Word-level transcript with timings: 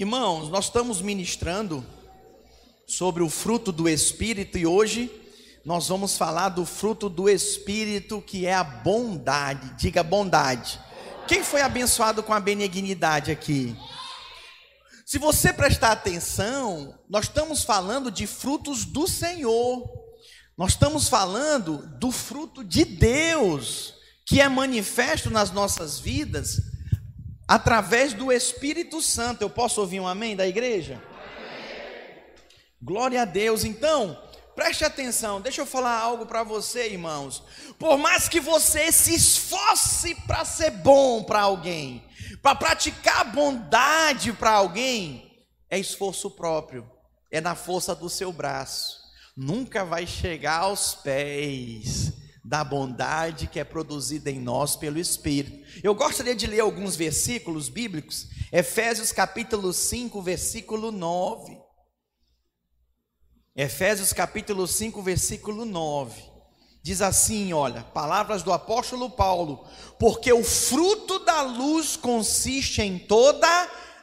Irmãos, 0.00 0.48
nós 0.48 0.64
estamos 0.64 1.02
ministrando 1.02 1.84
sobre 2.86 3.22
o 3.22 3.28
fruto 3.28 3.70
do 3.70 3.86
Espírito 3.86 4.56
e 4.56 4.66
hoje 4.66 5.12
nós 5.62 5.88
vamos 5.88 6.16
falar 6.16 6.48
do 6.48 6.64
fruto 6.64 7.06
do 7.06 7.28
Espírito 7.28 8.22
que 8.22 8.46
é 8.46 8.54
a 8.54 8.64
bondade. 8.64 9.74
Diga 9.76 10.02
bondade. 10.02 10.80
Quem 11.28 11.44
foi 11.44 11.60
abençoado 11.60 12.22
com 12.22 12.32
a 12.32 12.40
benignidade 12.40 13.30
aqui? 13.30 13.76
Se 15.04 15.18
você 15.18 15.52
prestar 15.52 15.92
atenção, 15.92 16.98
nós 17.06 17.26
estamos 17.26 17.62
falando 17.62 18.10
de 18.10 18.26
frutos 18.26 18.86
do 18.86 19.06
Senhor. 19.06 19.86
Nós 20.56 20.70
estamos 20.70 21.10
falando 21.10 21.86
do 21.98 22.10
fruto 22.10 22.64
de 22.64 22.86
Deus, 22.86 23.92
que 24.24 24.40
é 24.40 24.48
manifesto 24.48 25.28
nas 25.28 25.50
nossas 25.50 26.00
vidas 26.00 26.79
através 27.50 28.12
do 28.14 28.30
Espírito 28.30 29.02
Santo. 29.02 29.42
Eu 29.42 29.50
posso 29.50 29.80
ouvir 29.80 29.98
um 29.98 30.06
amém 30.06 30.36
da 30.36 30.46
igreja? 30.46 31.02
Glória 32.80 33.22
a 33.22 33.24
Deus. 33.24 33.64
Então, 33.64 34.16
preste 34.54 34.84
atenção, 34.84 35.40
deixa 35.40 35.60
eu 35.60 35.66
falar 35.66 35.98
algo 35.98 36.26
para 36.26 36.44
você, 36.44 36.86
irmãos. 36.86 37.42
Por 37.76 37.98
mais 37.98 38.28
que 38.28 38.38
você 38.38 38.92
se 38.92 39.16
esforce 39.16 40.14
para 40.28 40.44
ser 40.44 40.70
bom 40.70 41.24
para 41.24 41.40
alguém, 41.40 42.04
para 42.40 42.54
praticar 42.54 43.32
bondade 43.32 44.32
para 44.32 44.52
alguém, 44.52 45.44
é 45.68 45.76
esforço 45.76 46.30
próprio, 46.30 46.88
é 47.32 47.40
na 47.40 47.56
força 47.56 47.96
do 47.96 48.08
seu 48.08 48.32
braço. 48.32 49.00
Nunca 49.36 49.84
vai 49.84 50.06
chegar 50.06 50.60
aos 50.60 50.94
pés 50.94 52.19
da 52.50 52.64
bondade 52.64 53.46
que 53.46 53.60
é 53.60 53.64
produzida 53.64 54.28
em 54.28 54.40
nós 54.40 54.74
pelo 54.74 54.98
Espírito. 54.98 55.64
Eu 55.84 55.94
gostaria 55.94 56.34
de 56.34 56.48
ler 56.48 56.58
alguns 56.58 56.96
versículos 56.96 57.68
bíblicos, 57.68 58.26
Efésios 58.50 59.12
capítulo 59.12 59.72
5, 59.72 60.20
versículo 60.20 60.90
9. 60.90 61.56
Efésios 63.54 64.12
capítulo 64.12 64.66
5, 64.66 65.00
versículo 65.00 65.64
9. 65.64 66.20
Diz 66.82 67.00
assim, 67.00 67.52
olha, 67.52 67.84
palavras 67.84 68.42
do 68.42 68.52
apóstolo 68.52 69.08
Paulo: 69.08 69.64
porque 69.96 70.32
o 70.32 70.42
fruto 70.42 71.20
da 71.20 71.42
luz 71.42 71.94
consiste 71.94 72.82
em 72.82 72.98
toda 72.98 73.46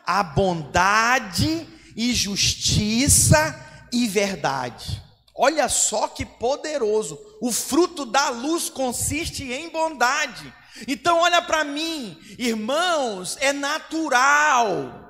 a 0.05 0.23
bondade 0.23 1.67
e 1.97 2.13
justiça 2.13 3.87
e 3.91 4.07
verdade. 4.07 5.05
Olha 5.37 5.69
só 5.69 6.07
que 6.07 6.25
poderoso. 6.25 7.19
O 7.39 7.51
fruto 7.51 8.05
da 8.05 8.29
luz 8.29 8.69
consiste 8.69 9.43
em 9.43 9.69
bondade. 9.69 10.51
Então, 10.87 11.19
olha 11.19 11.41
para 11.41 11.63
mim, 11.63 12.17
irmãos, 12.37 13.37
é 13.39 13.53
natural 13.53 15.03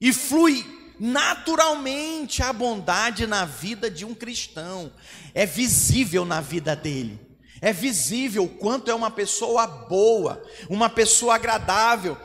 e 0.00 0.12
flui 0.12 0.64
naturalmente 0.98 2.42
a 2.42 2.52
bondade 2.52 3.26
na 3.26 3.44
vida 3.44 3.90
de 3.90 4.04
um 4.04 4.14
cristão. 4.14 4.92
É 5.34 5.44
visível 5.44 6.24
na 6.24 6.40
vida 6.40 6.74
dele. 6.74 7.18
É 7.60 7.72
visível 7.74 8.44
o 8.44 8.48
quanto 8.48 8.90
é 8.90 8.94
uma 8.94 9.10
pessoa 9.10 9.66
boa, 9.66 10.42
uma 10.68 10.88
pessoa 10.88 11.34
agradável. 11.34 12.16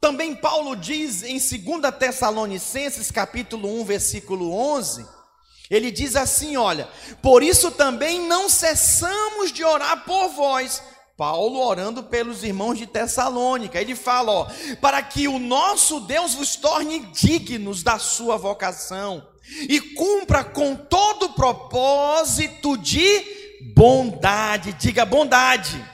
Também 0.00 0.34
Paulo 0.34 0.74
diz 0.74 1.22
em 1.22 1.38
2 1.38 1.94
Tessalonicenses, 1.96 3.10
capítulo 3.10 3.80
1, 3.80 3.84
versículo 3.84 4.52
11, 4.52 5.06
ele 5.70 5.90
diz 5.90 6.16
assim: 6.16 6.56
olha, 6.56 6.88
por 7.22 7.42
isso 7.42 7.70
também 7.70 8.20
não 8.26 8.48
cessamos 8.48 9.52
de 9.52 9.64
orar 9.64 10.04
por 10.04 10.28
vós. 10.30 10.82
Paulo 11.16 11.60
orando 11.60 12.02
pelos 12.02 12.42
irmãos 12.42 12.78
de 12.78 12.86
Tessalônica. 12.86 13.78
Ele 13.78 13.94
fala, 13.94 14.32
ó, 14.32 14.46
para 14.80 15.02
que 15.02 15.28
o 15.28 15.38
nosso 15.38 16.00
Deus 16.00 16.34
vos 16.34 16.56
torne 16.56 17.00
dignos 17.12 17.82
da 17.82 17.98
sua 17.98 18.38
vocação 18.38 19.28
e 19.68 19.78
cumpra 19.80 20.42
com 20.42 20.74
todo 20.74 21.26
o 21.26 21.32
propósito 21.34 22.74
de 22.78 23.22
bondade. 23.74 24.72
Diga 24.72 25.04
bondade. 25.04 25.84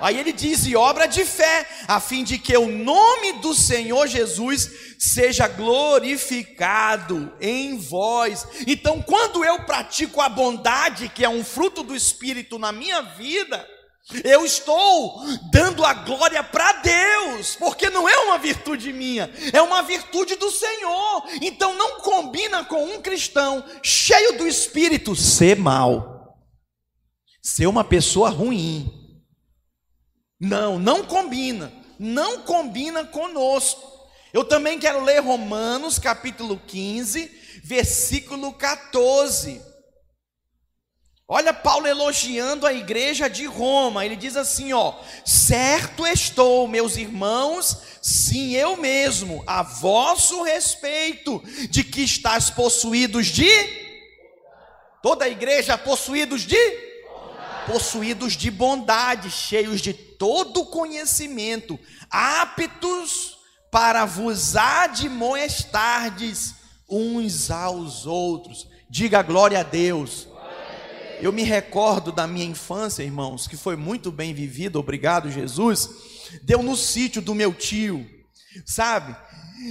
Aí 0.00 0.18
ele 0.18 0.32
diz: 0.32 0.66
e 0.66 0.76
obra 0.76 1.06
de 1.06 1.24
fé, 1.24 1.68
a 1.88 2.00
fim 2.00 2.24
de 2.24 2.38
que 2.38 2.56
o 2.56 2.68
nome 2.68 3.34
do 3.34 3.54
Senhor 3.54 4.06
Jesus 4.06 4.70
seja 4.98 5.48
glorificado 5.48 7.32
em 7.40 7.76
vós. 7.78 8.46
Então, 8.66 9.02
quando 9.02 9.44
eu 9.44 9.64
pratico 9.64 10.20
a 10.20 10.28
bondade, 10.28 11.08
que 11.08 11.24
é 11.24 11.28
um 11.28 11.44
fruto 11.44 11.82
do 11.82 11.94
Espírito 11.94 12.58
na 12.58 12.72
minha 12.72 13.02
vida, 13.02 13.66
eu 14.22 14.44
estou 14.44 15.20
dando 15.50 15.84
a 15.84 15.92
glória 15.92 16.42
para 16.42 16.74
Deus, 16.74 17.56
porque 17.56 17.90
não 17.90 18.08
é 18.08 18.16
uma 18.18 18.38
virtude 18.38 18.92
minha, 18.92 19.28
é 19.52 19.60
uma 19.60 19.82
virtude 19.82 20.36
do 20.36 20.50
Senhor. 20.50 21.24
Então 21.42 21.74
não 21.74 22.00
combina 22.00 22.64
com 22.64 22.84
um 22.84 23.02
cristão 23.02 23.64
cheio 23.82 24.38
do 24.38 24.46
Espírito 24.46 25.16
ser 25.16 25.56
mal, 25.56 26.38
ser 27.42 27.66
uma 27.66 27.82
pessoa 27.82 28.30
ruim. 28.30 28.95
Não, 30.38 30.78
não 30.78 31.04
combina, 31.04 31.72
não 31.98 32.42
combina 32.42 33.04
conosco. 33.04 33.96
Eu 34.32 34.44
também 34.44 34.78
quero 34.78 35.02
ler 35.02 35.20
Romanos 35.20 35.98
capítulo 35.98 36.60
15, 36.66 37.30
versículo 37.64 38.52
14. 38.52 39.62
Olha 41.28 41.52
Paulo 41.52 41.88
elogiando 41.88 42.66
a 42.66 42.72
igreja 42.72 43.28
de 43.28 43.46
Roma. 43.46 44.04
Ele 44.04 44.14
diz 44.14 44.36
assim, 44.36 44.72
ó: 44.72 44.94
"Certo 45.24 46.06
estou, 46.06 46.68
meus 46.68 46.96
irmãos, 46.96 47.78
sim 48.02 48.52
eu 48.52 48.76
mesmo, 48.76 49.42
a 49.46 49.62
vosso 49.62 50.42
respeito, 50.42 51.42
de 51.70 51.82
que 51.82 52.02
estás 52.02 52.50
possuídos 52.50 53.28
de 53.28 53.48
toda 55.02 55.24
a 55.24 55.28
igreja 55.28 55.78
possuídos 55.78 56.42
de 56.42 56.56
possuídos 57.66 58.34
de 58.34 58.50
bondade, 58.50 59.30
cheios 59.30 59.80
de 59.80 59.92
todo 59.92 60.66
conhecimento, 60.66 61.78
aptos 62.10 63.36
para 63.70 64.04
vos 64.04 64.56
admoestardes 64.56 66.54
uns 66.88 67.50
aos 67.50 68.06
outros. 68.06 68.68
Diga 68.88 69.20
glória 69.22 69.60
a 69.60 69.62
Deus. 69.62 70.28
Eu 71.20 71.32
me 71.32 71.42
recordo 71.42 72.12
da 72.12 72.26
minha 72.26 72.44
infância, 72.44 73.02
irmãos, 73.02 73.46
que 73.46 73.56
foi 73.56 73.74
muito 73.74 74.12
bem 74.12 74.32
vivida, 74.34 74.78
obrigado, 74.78 75.30
Jesus. 75.30 75.88
Deu 76.42 76.62
no 76.62 76.76
sítio 76.76 77.22
do 77.22 77.34
meu 77.34 77.52
tio, 77.52 78.06
sabe? 78.64 79.16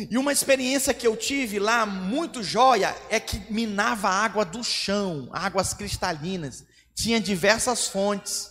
E 0.09 0.17
uma 0.17 0.31
experiência 0.31 0.93
que 0.93 1.05
eu 1.05 1.15
tive 1.15 1.59
lá, 1.59 1.85
muito 1.85 2.43
joia, 2.43 2.95
é 3.09 3.19
que 3.19 3.41
minava 3.53 4.09
água 4.09 4.43
do 4.43 4.63
chão, 4.63 5.29
águas 5.31 5.73
cristalinas. 5.73 6.65
Tinha 6.95 7.19
diversas 7.19 7.87
fontes. 7.87 8.49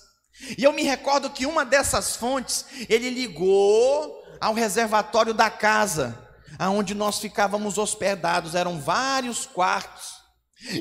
E 0.58 0.62
eu 0.62 0.72
me 0.72 0.82
recordo 0.82 1.30
que 1.30 1.46
uma 1.46 1.64
dessas 1.64 2.16
fontes, 2.16 2.64
ele 2.88 3.08
ligou 3.08 4.22
ao 4.40 4.52
reservatório 4.52 5.32
da 5.32 5.48
casa, 5.48 6.18
aonde 6.58 6.94
nós 6.94 7.18
ficávamos 7.18 7.78
hospedados, 7.78 8.54
eram 8.54 8.80
vários 8.80 9.46
quartos. 9.46 10.24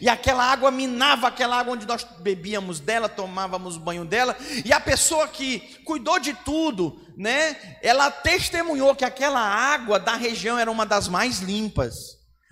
E 0.01 0.07
aquela 0.07 0.43
água 0.43 0.71
minava 0.71 1.27
aquela 1.27 1.59
água 1.59 1.73
onde 1.73 1.85
nós 1.85 2.05
bebíamos 2.19 2.79
dela, 2.79 3.09
tomávamos 3.09 3.77
banho 3.77 4.05
dela, 4.05 4.35
e 4.63 4.71
a 4.71 4.79
pessoa 4.79 5.27
que 5.27 5.59
cuidou 5.83 6.19
de 6.19 6.33
tudo, 6.33 7.01
né, 7.17 7.57
ela 7.81 8.09
testemunhou 8.09 8.95
que 8.95 9.03
aquela 9.03 9.41
água 9.41 9.99
da 9.99 10.15
região 10.15 10.57
era 10.57 10.71
uma 10.71 10.85
das 10.85 11.07
mais 11.07 11.39
limpas, 11.39 11.95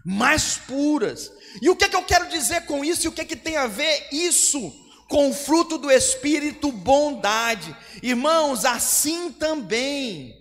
mais 0.05 0.57
puras. 0.57 1.31
E 1.61 1.69
o 1.69 1.75
que, 1.75 1.85
é 1.85 1.89
que 1.89 1.95
eu 1.95 2.03
quero 2.03 2.27
dizer 2.27 2.65
com 2.65 2.83
isso? 2.83 3.05
E 3.05 3.07
o 3.07 3.11
que, 3.11 3.21
é 3.21 3.25
que 3.25 3.35
tem 3.35 3.55
a 3.55 3.67
ver 3.67 4.07
isso 4.11 4.73
com 5.11 5.33
fruto 5.33 5.77
do 5.77 5.91
Espírito, 5.91 6.71
bondade? 6.71 7.75
Irmãos, 8.01 8.63
assim 8.63 9.29
também 9.29 10.33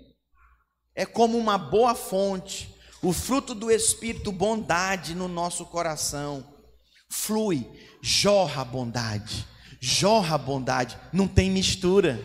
é 0.95 1.05
como 1.05 1.37
uma 1.37 1.59
boa 1.59 1.93
fonte, 1.93 2.73
o 3.03 3.13
fruto 3.13 3.53
do 3.53 3.69
Espírito, 3.69 4.31
bondade 4.31 5.13
no 5.13 5.27
nosso 5.27 5.67
coração. 5.67 6.47
Flui, 7.11 7.69
jorra 8.01 8.65
bondade, 8.65 9.45
jorra 9.81 10.39
bondade, 10.39 10.97
não 11.13 11.27
tem 11.27 11.51
mistura, 11.51 12.25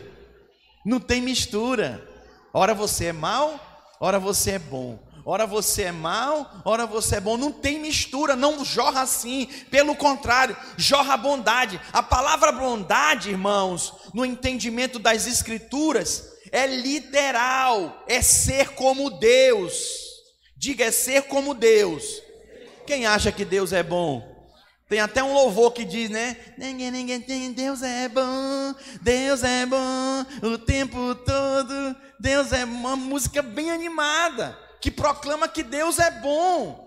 não 0.86 1.00
tem 1.00 1.22
mistura. 1.22 2.08
Ora 2.54 2.76
você 2.76 3.06
é 3.06 3.12
mal, 3.12 3.60
ora 4.00 4.20
você 4.20 4.52
é 4.52 4.60
bom. 4.60 5.00
Ora 5.28 5.48
você 5.48 5.84
é 5.84 5.92
mal, 5.92 6.62
ora 6.64 6.86
você 6.86 7.16
é 7.16 7.20
bom. 7.20 7.36
Não 7.36 7.52
tem 7.52 7.80
mistura, 7.80 8.36
não 8.36 8.64
jorra 8.64 9.02
assim. 9.02 9.48
Pelo 9.72 9.96
contrário, 9.96 10.56
jorra 10.78 11.18
bondade. 11.18 11.82
A 11.92 12.04
palavra 12.04 12.52
bondade, 12.52 13.32
irmãos, 13.32 13.92
no 14.14 14.24
entendimento 14.24 15.00
das 15.00 15.26
Escrituras, 15.26 16.36
é 16.52 16.68
literal, 16.68 18.04
é 18.08 18.22
ser 18.22 18.76
como 18.76 19.10
Deus. 19.10 20.06
Diga, 20.56 20.86
é 20.86 20.92
ser 20.92 21.24
como 21.24 21.56
Deus. 21.56 22.22
Quem 22.86 23.08
acha 23.08 23.32
que 23.32 23.44
Deus 23.44 23.74
é 23.74 23.82
bom? 23.82 24.36
Tem 24.88 25.00
até 25.00 25.24
um 25.24 25.34
louvor 25.34 25.74
que 25.74 25.84
diz, 25.84 26.12
né? 26.12 26.38
Ninguém, 26.56 26.92
ninguém 26.92 27.20
tem, 27.20 27.52
Deus 27.52 27.82
é 27.82 28.08
bom, 28.08 28.76
Deus 29.02 29.44
é 29.44 29.66
bom, 29.66 30.24
o 30.44 30.60
tempo 30.60 31.16
todo, 31.16 31.96
Deus 32.20 32.54
é 32.54 32.64
uma 32.64 32.96
música 32.96 33.42
bem 33.42 33.72
animada. 33.72 34.56
Que 34.82 34.92
proclama 34.92 35.48
que 35.48 35.64
Deus 35.64 36.00
é 36.00 36.12
bom. 36.12 36.86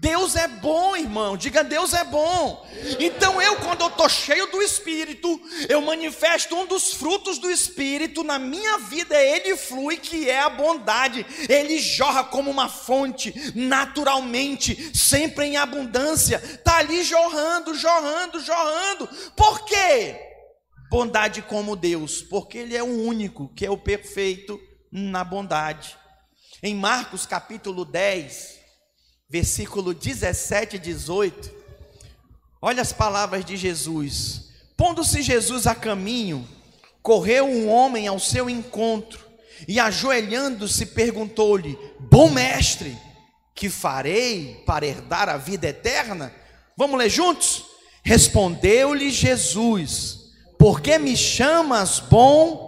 Deus 0.00 0.36
é 0.36 0.46
bom, 0.46 0.94
irmão. 0.94 1.36
Diga, 1.36 1.64
Deus 1.64 1.94
é 1.94 2.04
bom. 2.04 2.66
Então 3.00 3.40
eu, 3.40 3.56
quando 3.56 3.80
eu 3.80 3.88
estou 3.88 4.08
cheio 4.08 4.46
do 4.50 4.60
Espírito, 4.60 5.40
eu 5.68 5.80
manifesto 5.80 6.54
um 6.54 6.66
dos 6.66 6.92
frutos 6.92 7.38
do 7.38 7.50
Espírito 7.50 8.22
na 8.22 8.38
minha 8.38 8.78
vida, 8.78 9.16
ele 9.16 9.56
flui, 9.56 9.96
que 9.96 10.28
é 10.28 10.40
a 10.40 10.50
bondade. 10.50 11.24
Ele 11.48 11.78
jorra 11.78 12.24
como 12.24 12.50
uma 12.50 12.68
fonte, 12.68 13.32
naturalmente, 13.54 14.96
sempre 14.96 15.46
em 15.46 15.56
abundância. 15.56 16.36
Está 16.36 16.78
ali 16.78 17.02
jorrando, 17.02 17.74
jorrando, 17.74 18.40
jorrando. 18.40 19.08
Por 19.34 19.64
quê? 19.64 20.20
Bondade 20.90 21.42
como 21.42 21.74
Deus, 21.74 22.22
porque 22.22 22.58
Ele 22.58 22.76
é 22.76 22.82
o 22.82 22.86
único 22.86 23.52
que 23.54 23.66
é 23.66 23.70
o 23.70 23.78
perfeito 23.78 24.60
na 24.92 25.24
bondade. 25.24 25.96
Em 26.62 26.74
Marcos 26.74 27.26
capítulo 27.26 27.84
10, 27.84 28.58
versículo 29.28 29.92
17 29.92 30.76
e 30.76 30.78
18, 30.78 31.50
olha 32.62 32.80
as 32.80 32.94
palavras 32.94 33.44
de 33.44 33.58
Jesus. 33.58 34.46
Pondo-se 34.74 35.20
Jesus 35.20 35.66
a 35.66 35.74
caminho, 35.74 36.48
correu 37.02 37.46
um 37.46 37.68
homem 37.68 38.06
ao 38.06 38.18
seu 38.18 38.48
encontro 38.48 39.20
e, 39.68 39.78
ajoelhando-se, 39.78 40.86
perguntou-lhe: 40.86 41.78
Bom 42.00 42.30
mestre, 42.30 42.96
que 43.54 43.68
farei 43.68 44.62
para 44.66 44.86
herdar 44.86 45.28
a 45.28 45.36
vida 45.36 45.68
eterna? 45.68 46.32
Vamos 46.74 46.98
ler 46.98 47.10
juntos? 47.10 47.66
Respondeu-lhe 48.02 49.10
Jesus: 49.10 50.32
Por 50.58 50.80
que 50.80 50.98
me 50.98 51.14
chamas 51.14 52.00
bom? 52.00 52.65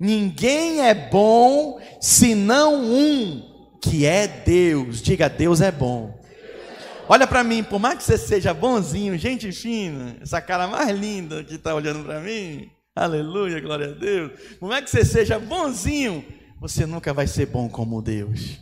Ninguém 0.00 0.80
é 0.86 0.94
bom 0.94 1.80
senão 2.00 2.84
um 2.84 3.78
que 3.82 4.06
é 4.06 4.28
Deus. 4.28 5.02
Diga, 5.02 5.28
Deus 5.28 5.60
é 5.60 5.72
bom. 5.72 6.18
Olha 7.08 7.26
para 7.26 7.42
mim, 7.42 7.64
por 7.64 7.78
mais 7.78 7.98
que 7.98 8.04
você 8.04 8.18
seja 8.18 8.52
bonzinho, 8.52 9.16
gente 9.16 9.50
fina, 9.50 10.18
essa 10.20 10.42
cara 10.42 10.68
mais 10.68 10.90
linda 10.96 11.42
que 11.42 11.54
está 11.54 11.74
olhando 11.74 12.04
para 12.04 12.20
mim, 12.20 12.70
aleluia, 12.94 13.60
glória 13.60 13.92
a 13.92 13.94
Deus. 13.94 14.32
Por 14.60 14.68
mais 14.68 14.84
que 14.84 14.90
você 14.90 15.04
seja 15.04 15.38
bonzinho, 15.38 16.22
você 16.60 16.84
nunca 16.84 17.14
vai 17.14 17.26
ser 17.26 17.46
bom 17.46 17.66
como 17.68 18.02
Deus. 18.02 18.58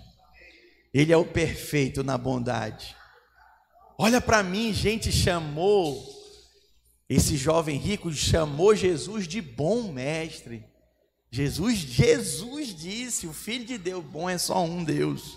Ele 0.95 1.13
é 1.13 1.17
o 1.17 1.25
perfeito 1.25 2.05
na 2.05 2.17
bondade. 2.17 2.95
Olha 3.99 4.21
para 4.21 4.43
mim, 4.43 4.73
gente 4.73 5.11
chamou, 5.11 6.01
esse 7.09 7.37
jovem 7.37 7.77
rico 7.79 8.13
chamou 8.13 8.77
Jesus 8.77 9.27
de 9.27 9.43
bom 9.43 9.93
mestre. 9.93 10.65
Jesus, 11.37 11.77
Jesus 11.77 12.75
disse: 12.75 13.27
o 13.27 13.33
Filho 13.35 13.67
de 13.67 13.77
Deus 13.77 14.03
bom 14.03 14.29
é 14.31 14.39
só 14.39 14.65
um 14.65 14.83
Deus. 14.83 15.37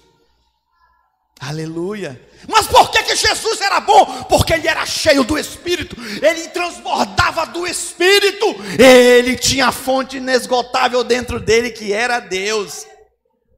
Aleluia. 1.37 2.21
Mas 2.47 2.67
por 2.67 2.89
que, 2.89 3.03
que 3.03 3.17
Jesus 3.17 3.59
era 3.59 3.81
bom? 3.81 4.23
Porque 4.23 4.53
ele 4.53 4.69
era 4.69 4.85
cheio 4.85 5.25
do 5.25 5.37
Espírito, 5.37 5.97
ele 6.21 6.47
transbordava 6.49 7.45
do 7.47 7.67
Espírito, 7.67 8.45
ele 8.77 9.35
tinha 9.35 9.67
a 9.67 9.71
fonte 9.73 10.17
inesgotável 10.17 11.03
dentro 11.03 11.37
dele 11.37 11.69
que 11.69 11.91
era 11.91 12.21
Deus. 12.21 12.85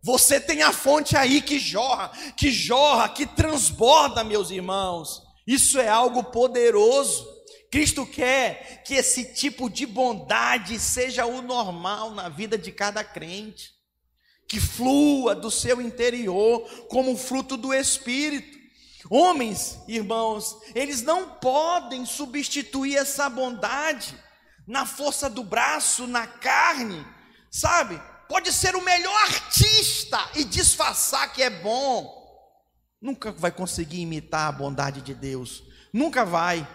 Você 0.02 0.40
tem 0.40 0.64
a 0.64 0.72
fonte 0.72 1.16
aí 1.16 1.44
que 1.44 1.60
jorra, 1.60 2.12
que 2.36 2.50
jorra, 2.50 3.08
que 3.10 3.28
transborda, 3.28 4.24
meus 4.24 4.50
irmãos. 4.50 5.22
Isso 5.46 5.80
é 5.80 5.88
algo 5.88 6.24
poderoso. 6.24 7.24
Cristo 7.72 8.06
quer 8.06 8.84
que 8.84 8.96
esse 8.96 9.34
tipo 9.34 9.70
de 9.70 9.86
bondade 9.86 10.78
seja 10.78 11.26
o 11.26 11.42
normal 11.42 12.12
na 12.12 12.28
vida 12.28 12.58
de 12.58 12.70
cada 12.70 13.02
crente, 13.02 13.72
que 14.46 14.60
flua 14.60 15.34
do 15.34 15.50
seu 15.50 15.82
interior 15.82 16.70
como 16.90 17.16
fruto 17.16 17.56
do 17.56 17.74
Espírito. 17.74 18.60
Homens, 19.10 19.80
irmãos, 19.88 20.58
eles 20.76 21.02
não 21.02 21.30
podem 21.30 22.06
substituir 22.06 22.98
essa 22.98 23.30
bondade 23.30 24.14
na 24.68 24.86
força 24.86 25.30
do 25.30 25.42
braço, 25.42 26.06
na 26.06 26.28
carne, 26.28 27.08
sabe? 27.50 28.00
Pode 28.28 28.52
ser 28.52 28.76
o 28.76 28.84
melhor 28.84 29.16
artista 29.24 30.20
e 30.36 30.44
disfarçar 30.44 31.32
que 31.34 31.42
é 31.42 31.50
bom, 31.50 32.22
nunca 33.02 33.32
vai 33.32 33.52
conseguir 33.52 34.02
imitar 34.02 34.50
a 34.50 34.52
bondade 34.52 35.02
de 35.02 35.14
Deus, 35.14 35.64
nunca 35.94 36.26
vai. 36.26 36.68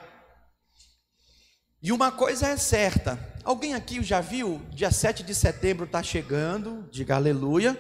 E 1.87 1.93
uma 1.93 2.11
coisa 2.11 2.49
é 2.49 2.57
certa: 2.57 3.17
alguém 3.45 3.73
aqui 3.73 4.03
já 4.03 4.21
viu? 4.21 4.61
Dia 4.73 4.91
7 4.91 5.23
de 5.23 5.33
setembro 5.33 5.85
está 5.85 6.03
chegando, 6.03 6.85
diga 6.91 7.15
aleluia. 7.15 7.79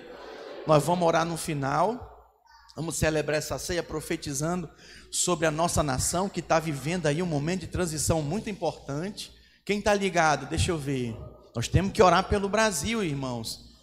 Nós 0.64 0.84
vamos 0.84 1.04
orar 1.04 1.26
no 1.26 1.36
final, 1.36 2.32
vamos 2.76 2.94
celebrar 2.94 3.38
essa 3.38 3.58
ceia 3.58 3.82
profetizando 3.82 4.70
sobre 5.10 5.44
a 5.44 5.50
nossa 5.50 5.82
nação 5.82 6.28
que 6.28 6.38
está 6.38 6.60
vivendo 6.60 7.06
aí 7.06 7.20
um 7.20 7.26
momento 7.26 7.62
de 7.62 7.66
transição 7.66 8.22
muito 8.22 8.48
importante. 8.48 9.32
Quem 9.64 9.80
está 9.80 9.92
ligado? 9.92 10.46
Deixa 10.46 10.70
eu 10.70 10.78
ver. 10.78 11.16
Nós 11.52 11.66
temos 11.66 11.90
que 11.90 12.00
orar 12.00 12.28
pelo 12.28 12.48
Brasil, 12.48 13.02
irmãos. 13.02 13.74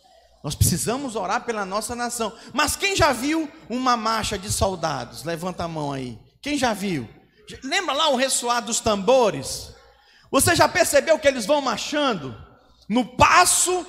Nós 0.42 0.56
precisamos 0.56 1.18
orar 1.18 1.44
pela 1.44 1.66
nossa 1.66 1.98
nação. 1.98 2.32
Mas 2.54 2.78
quem 2.78 2.96
já 2.96 3.12
viu 3.12 3.52
uma 3.70 3.98
marcha 3.98 4.38
de 4.38 4.50
soldados? 4.50 5.26
Levanta 5.26 5.66
a 5.66 5.68
mão 5.68 5.92
aí. 5.92 6.18
Quem 6.42 6.58
já 6.58 6.72
viu? 6.72 7.10
Lembra 7.62 7.94
lá 7.94 8.08
o 8.08 8.16
ressoar 8.16 8.64
dos 8.64 8.80
tambores? 8.80 9.74
Você 10.34 10.56
já 10.56 10.68
percebeu 10.68 11.20
que 11.20 11.28
eles 11.28 11.46
vão 11.46 11.62
marchando 11.62 12.36
no 12.90 13.06
passo, 13.06 13.86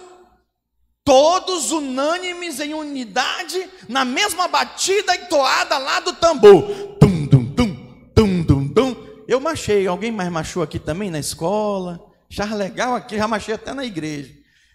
todos 1.02 1.72
unânimes 1.72 2.60
em 2.60 2.74
unidade, 2.74 3.66
na 3.88 4.04
mesma 4.04 4.46
batida 4.46 5.14
e 5.14 5.24
toada 5.24 5.78
lá 5.78 6.00
do 6.00 6.12
tambor. 6.12 6.98
Tum, 7.00 7.26
tum, 7.26 7.46
tum, 7.54 8.08
tum, 8.14 8.44
tum, 8.44 8.68
tum. 8.68 8.96
Eu 9.26 9.40
marchei, 9.40 9.86
alguém 9.86 10.12
mais 10.12 10.30
marchou 10.30 10.62
aqui 10.62 10.78
também 10.78 11.10
na 11.10 11.18
escola? 11.18 11.98
Já 12.28 12.44
legal 12.44 12.94
aqui, 12.94 13.16
já 13.16 13.26
marchei 13.26 13.54
até 13.54 13.72
na 13.72 13.86
igreja. 13.86 14.30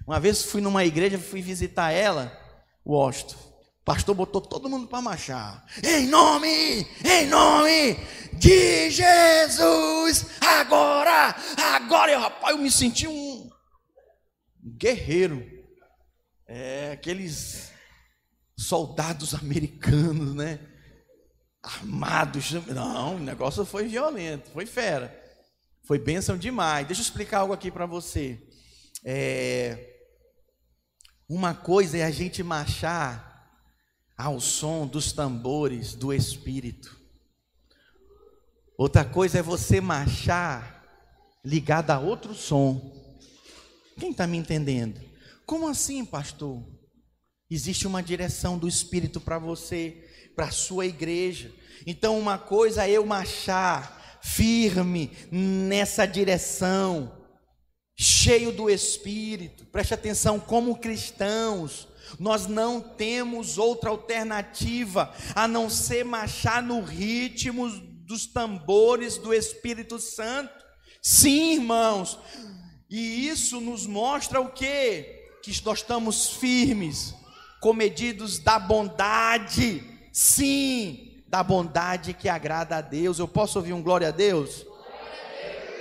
Uma 0.07 0.19
vez 0.19 0.43
fui 0.43 0.61
numa 0.61 0.83
igreja, 0.83 1.19
fui 1.19 1.39
visitar 1.39 1.91
ela, 1.91 2.35
Washington 2.83 3.48
pastor 3.89 4.13
botou 4.13 4.39
todo 4.39 4.69
mundo 4.69 4.87
para 4.87 5.01
marchar. 5.01 5.65
Em 5.83 6.05
nome, 6.05 6.85
em 7.03 7.25
nome 7.25 7.95
de 8.33 8.91
Jesus, 8.91 10.27
agora, 10.39 11.35
agora. 11.57 12.11
Eu, 12.11 12.19
rapaz, 12.19 12.55
eu 12.55 12.61
me 12.61 12.69
senti 12.69 13.07
um 13.07 13.49
guerreiro. 14.63 15.43
É, 16.45 16.91
aqueles 16.91 17.71
soldados 18.55 19.33
americanos, 19.33 20.35
né? 20.35 20.59
Armados. 21.63 22.51
Não, 22.67 23.15
o 23.15 23.19
negócio 23.19 23.65
foi 23.65 23.87
violento, 23.87 24.51
foi 24.51 24.67
fera. 24.67 25.19
Foi 25.83 25.97
bênção 25.97 26.37
demais. 26.37 26.85
Deixa 26.85 27.01
eu 27.01 27.05
explicar 27.05 27.39
algo 27.39 27.53
aqui 27.53 27.71
para 27.71 27.87
você. 27.87 28.39
É, 29.03 29.95
uma 31.27 31.55
coisa 31.55 31.97
é 31.97 32.03
a 32.03 32.11
gente 32.11 32.43
marchar 32.43 33.28
ao 34.19 34.41
som 34.41 34.85
dos 34.85 35.13
tambores 35.13 35.95
do 35.95 36.13
Espírito. 36.13 36.99
Outra 38.77 39.05
coisa 39.05 39.39
é 39.39 39.41
você 39.41 39.79
marchar 39.79 40.83
ligado 41.43 41.91
a 41.91 41.99
outro 41.99 42.33
som. 42.33 42.93
Quem 43.97 44.11
está 44.11 44.27
me 44.27 44.37
entendendo? 44.37 44.99
Como 45.45 45.69
assim, 45.69 46.03
pastor? 46.03 46.61
Existe 47.49 47.87
uma 47.87 48.03
direção 48.03 48.57
do 48.57 48.67
Espírito 48.67 49.21
para 49.21 49.39
você, 49.39 50.05
para 50.35 50.47
a 50.47 50.51
sua 50.51 50.85
igreja. 50.85 51.49
Então, 51.87 52.19
uma 52.19 52.37
coisa 52.37 52.85
é 52.85 52.91
eu 52.91 53.05
marchar 53.05 54.19
firme 54.21 55.11
nessa 55.31 56.05
direção, 56.05 57.25
cheio 57.97 58.51
do 58.51 58.69
Espírito. 58.69 59.65
Preste 59.67 59.93
atenção, 59.93 60.41
como 60.41 60.77
cristãos, 60.77 61.87
nós 62.17 62.47
não 62.47 62.79
temos 62.81 63.57
outra 63.57 63.89
alternativa 63.89 65.13
a 65.35 65.47
não 65.47 65.69
ser 65.69 66.03
marchar 66.05 66.63
no 66.63 66.81
ritmo 66.81 67.69
dos 67.69 68.25
tambores 68.25 69.17
do 69.17 69.33
Espírito 69.33 69.99
Santo. 69.99 70.65
Sim, 71.01 71.53
irmãos. 71.53 72.17
E 72.89 73.27
isso 73.27 73.61
nos 73.61 73.85
mostra 73.85 74.41
o 74.41 74.49
quê? 74.49 75.29
Que 75.43 75.51
nós 75.63 75.79
estamos 75.79 76.27
firmes, 76.27 77.13
comedidos 77.61 78.39
da 78.39 78.57
bondade. 78.57 79.83
Sim, 80.11 81.23
da 81.27 81.43
bondade 81.43 82.13
que 82.13 82.27
agrada 82.27 82.77
a 82.77 82.81
Deus. 82.81 83.19
Eu 83.19 83.27
posso 83.27 83.59
ouvir 83.59 83.73
um 83.73 83.83
glória 83.83 84.07
a 84.07 84.11
Deus? 84.11 84.65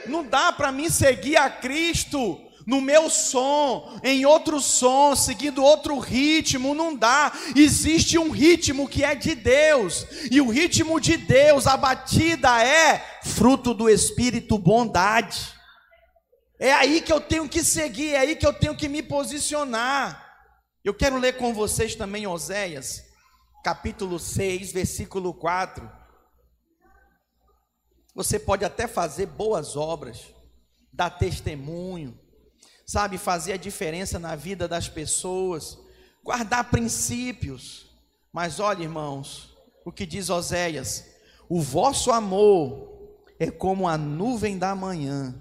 Não 0.06 0.23
dá 0.23 0.52
para 0.52 0.70
mim 0.70 0.90
seguir 0.90 1.37
a 1.37 1.49
Cristo 1.49 2.40
no 2.68 2.82
meu 2.82 3.08
som, 3.08 3.98
em 4.04 4.26
outro 4.26 4.60
som, 4.60 5.16
seguindo 5.16 5.64
outro 5.64 5.98
ritmo, 5.98 6.75
não 6.75 6.94
dá. 6.94 7.32
Existe 7.56 8.18
um 8.18 8.28
ritmo 8.28 8.87
que 8.87 9.02
é 9.02 9.14
de 9.14 9.34
Deus, 9.34 10.06
e 10.30 10.38
o 10.38 10.50
ritmo 10.50 11.00
de 11.00 11.16
Deus, 11.16 11.66
a 11.66 11.78
batida 11.78 12.62
é 12.62 12.98
fruto 13.25 13.72
do 13.72 13.88
Espírito 13.88 14.58
bondade. 14.58 15.54
É 16.60 16.70
aí 16.75 17.00
que 17.00 17.10
eu 17.10 17.22
tenho 17.22 17.48
que 17.48 17.64
seguir, 17.64 18.12
é 18.12 18.18
aí 18.18 18.37
que 18.37 18.46
eu 18.46 18.52
tenho 18.52 18.76
que 18.76 18.87
me 18.87 19.02
posicionar. 19.02 20.46
Eu 20.84 20.92
quero 20.92 21.16
ler 21.16 21.38
com 21.38 21.54
vocês 21.54 21.94
também 21.94 22.26
Oséias, 22.26 23.02
capítulo 23.64 24.18
6, 24.18 24.72
versículo 24.72 25.32
4. 25.32 25.90
Você 28.14 28.38
pode 28.38 28.62
até 28.62 28.87
fazer 28.87 29.25
boas 29.25 29.75
obras, 29.75 30.20
dar 30.92 31.08
testemunho, 31.08 32.27
sabe, 32.88 33.18
fazer 33.18 33.52
a 33.52 33.59
diferença 33.59 34.18
na 34.18 34.35
vida 34.35 34.66
das 34.66 34.88
pessoas, 34.88 35.78
guardar 36.25 36.71
princípios. 36.71 37.87
Mas 38.33 38.59
olha, 38.59 38.83
irmãos, 38.83 39.54
o 39.85 39.92
que 39.92 40.07
diz 40.07 40.30
Oséias: 40.30 41.04
o 41.50 41.61
vosso 41.61 42.11
amor 42.11 42.88
é 43.38 43.50
como 43.50 43.87
a 43.87 43.99
nuvem 43.99 44.59
da 44.59 44.75
manhã 44.75 45.38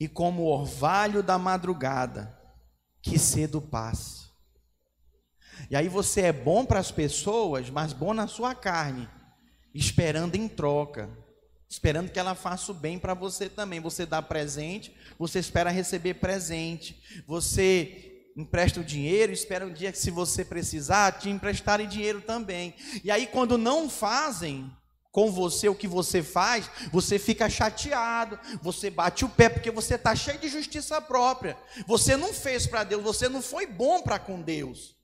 e 0.00 0.08
como 0.08 0.44
o 0.44 0.46
orvalho 0.46 1.22
da 1.22 1.38
madrugada, 1.38 2.34
que 3.02 3.18
cedo 3.18 3.60
passa. 3.60 4.24
E 5.70 5.76
aí 5.76 5.88
você 5.88 6.22
é 6.22 6.32
bom 6.32 6.64
para 6.64 6.80
as 6.80 6.90
pessoas, 6.90 7.68
mas 7.68 7.92
bom 7.92 8.14
na 8.14 8.26
sua 8.26 8.54
carne, 8.54 9.08
esperando 9.74 10.36
em 10.36 10.48
troca, 10.48 11.10
esperando 11.68 12.10
que 12.10 12.18
ela 12.18 12.34
faça 12.34 12.70
o 12.70 12.74
bem 12.74 12.98
para 12.98 13.14
você 13.14 13.48
também. 13.48 13.80
Você 13.80 14.06
dá 14.06 14.22
presente, 14.22 14.94
você 15.18 15.38
espera 15.38 15.70
receber 15.70 16.14
presente, 16.14 17.02
você 17.26 18.30
empresta 18.36 18.80
o 18.80 18.84
dinheiro, 18.84 19.32
espera 19.32 19.66
um 19.66 19.72
dia 19.72 19.90
que 19.90 19.98
se 19.98 20.10
você 20.10 20.44
precisar, 20.44 21.18
te 21.18 21.30
emprestarem 21.30 21.88
dinheiro 21.88 22.20
também. 22.20 22.74
E 23.02 23.10
aí 23.10 23.26
quando 23.26 23.56
não 23.56 23.88
fazem, 23.88 24.70
com 25.16 25.32
você 25.32 25.66
o 25.66 25.74
que 25.74 25.88
você 25.88 26.22
faz, 26.22 26.70
você 26.92 27.18
fica 27.18 27.48
chateado, 27.48 28.38
você 28.60 28.90
bate 28.90 29.24
o 29.24 29.28
pé 29.30 29.48
porque 29.48 29.70
você 29.70 29.94
está 29.94 30.14
cheio 30.14 30.38
de 30.38 30.46
justiça 30.46 31.00
própria. 31.00 31.56
Você 31.86 32.18
não 32.18 32.34
fez 32.34 32.66
para 32.66 32.84
Deus, 32.84 33.02
você 33.02 33.26
não 33.26 33.40
foi 33.40 33.66
bom 33.66 34.02
para 34.02 34.18
com 34.18 34.42
Deus. 34.42 34.94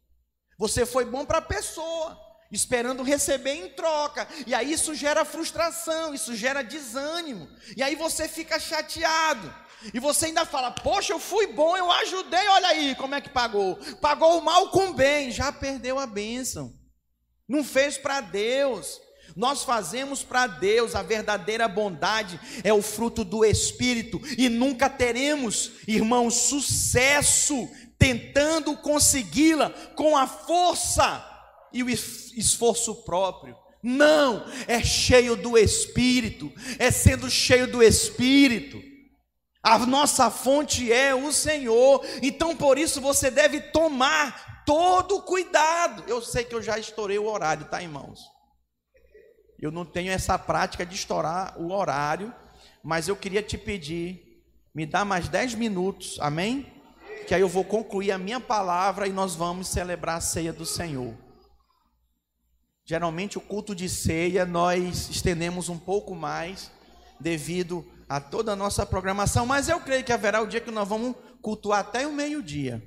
Você 0.59 0.85
foi 0.85 1.07
bom 1.07 1.25
para 1.25 1.38
a 1.38 1.40
pessoa, 1.40 2.21
esperando 2.52 3.02
receber 3.02 3.54
em 3.54 3.68
troca. 3.71 4.28
E 4.47 4.54
aí 4.54 4.73
isso 4.73 4.94
gera 4.94 5.25
frustração, 5.25 6.12
isso 6.12 6.37
gera 6.37 6.62
desânimo. 6.62 7.49
E 7.76 7.82
aí 7.82 7.97
você 7.97 8.28
fica 8.28 8.61
chateado. 8.61 9.52
E 9.92 9.99
você 9.99 10.26
ainda 10.26 10.44
fala: 10.44 10.71
Poxa, 10.71 11.12
eu 11.12 11.18
fui 11.18 11.49
bom, 11.49 11.76
eu 11.76 11.90
ajudei, 11.90 12.47
olha 12.49 12.68
aí 12.68 12.94
como 12.94 13.14
é 13.14 13.21
que 13.21 13.30
pagou. 13.30 13.76
Pagou 14.00 14.38
o 14.38 14.44
mal 14.44 14.68
com 14.71 14.90
o 14.90 14.94
bem, 14.94 15.30
já 15.30 15.50
perdeu 15.50 15.99
a 15.99 16.06
bênção. 16.06 16.73
Não 17.49 17.64
fez 17.64 17.97
para 17.97 18.21
Deus. 18.21 19.00
Nós 19.35 19.62
fazemos 19.62 20.23
para 20.23 20.47
Deus, 20.47 20.94
a 20.94 21.02
verdadeira 21.02 21.66
bondade 21.66 22.38
é 22.62 22.71
o 22.71 22.82
fruto 22.82 23.25
do 23.25 23.47
Espírito, 23.47 24.21
e 24.37 24.50
nunca 24.50 24.90
teremos, 24.90 25.73
irmãos, 25.88 26.35
sucesso 26.35 27.66
tentando 27.99 28.76
consegui-la 28.76 29.71
com 29.94 30.18
a 30.18 30.26
força 30.26 31.31
e 31.72 31.82
o 31.82 31.90
esforço 31.90 33.04
próprio. 33.04 33.56
Não, 33.82 34.44
é 34.68 34.82
cheio 34.82 35.34
do 35.34 35.58
Espírito, 35.58 36.52
é 36.78 36.90
sendo 36.90 37.28
cheio 37.28 37.66
do 37.66 37.82
Espírito. 37.82 38.80
A 39.62 39.78
nossa 39.78 40.30
fonte 40.30 40.92
é 40.92 41.14
o 41.14 41.32
Senhor, 41.32 42.04
então 42.22 42.56
por 42.56 42.78
isso 42.78 43.00
você 43.00 43.30
deve 43.30 43.60
tomar 43.60 44.64
todo 44.64 45.22
cuidado. 45.22 46.04
Eu 46.06 46.20
sei 46.20 46.44
que 46.44 46.54
eu 46.54 46.62
já 46.62 46.78
estourei 46.78 47.18
o 47.18 47.26
horário, 47.26 47.66
tá, 47.66 47.82
irmãos? 47.82 48.20
Eu 49.60 49.70
não 49.70 49.84
tenho 49.84 50.10
essa 50.10 50.36
prática 50.36 50.84
de 50.84 50.94
estourar 50.96 51.56
o 51.60 51.72
horário, 51.72 52.34
mas 52.82 53.06
eu 53.06 53.14
queria 53.14 53.42
te 53.42 53.56
pedir, 53.56 54.42
me 54.74 54.84
dá 54.84 55.04
mais 55.04 55.28
10 55.28 55.54
minutos, 55.54 56.18
amém? 56.20 56.72
Que 57.28 57.34
aí 57.34 57.40
eu 57.40 57.48
vou 57.48 57.64
concluir 57.64 58.10
a 58.10 58.18
minha 58.18 58.40
palavra 58.40 59.06
e 59.06 59.12
nós 59.12 59.36
vamos 59.36 59.68
celebrar 59.68 60.16
a 60.16 60.20
ceia 60.20 60.52
do 60.52 60.66
Senhor. 60.66 61.16
Geralmente 62.92 63.38
o 63.38 63.40
culto 63.40 63.75
de 63.75 63.88
ceia 63.88 64.44
nós 64.44 65.08
estendemos 65.08 65.70
um 65.70 65.78
pouco 65.78 66.14
mais 66.14 66.70
devido 67.18 67.82
a 68.06 68.20
toda 68.20 68.52
a 68.52 68.56
nossa 68.56 68.84
programação, 68.84 69.46
mas 69.46 69.66
eu 69.70 69.80
creio 69.80 70.04
que 70.04 70.12
haverá 70.12 70.42
o 70.42 70.46
dia 70.46 70.61
que 70.61 70.70
nós 70.70 70.87
vamos 70.87 71.16
cultuar 71.40 71.80
até 71.80 72.06
o 72.06 72.12
meio-dia. 72.12 72.82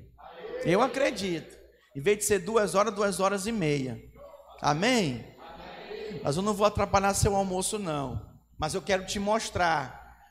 Eu 0.64 0.84
acredito. 0.84 1.58
Em 1.96 2.02
vez 2.02 2.20
de 2.20 2.26
ser 2.26 2.38
duas 2.38 2.76
horas, 2.76 2.94
duas 2.94 3.20
horas 3.20 3.48
e 3.48 3.52
meia. 3.52 4.00
Amém? 4.62 5.26
Mas 6.24 6.38
eu 6.38 6.44
não 6.44 6.54
vou 6.54 6.68
atrapalhar 6.68 7.16
seu 7.16 7.36
almoço, 7.36 7.80
não. 7.80 8.30
Mas 8.60 8.76
eu 8.76 8.84
quero 8.84 9.08
te 9.08 9.18
mostrar 9.18 10.28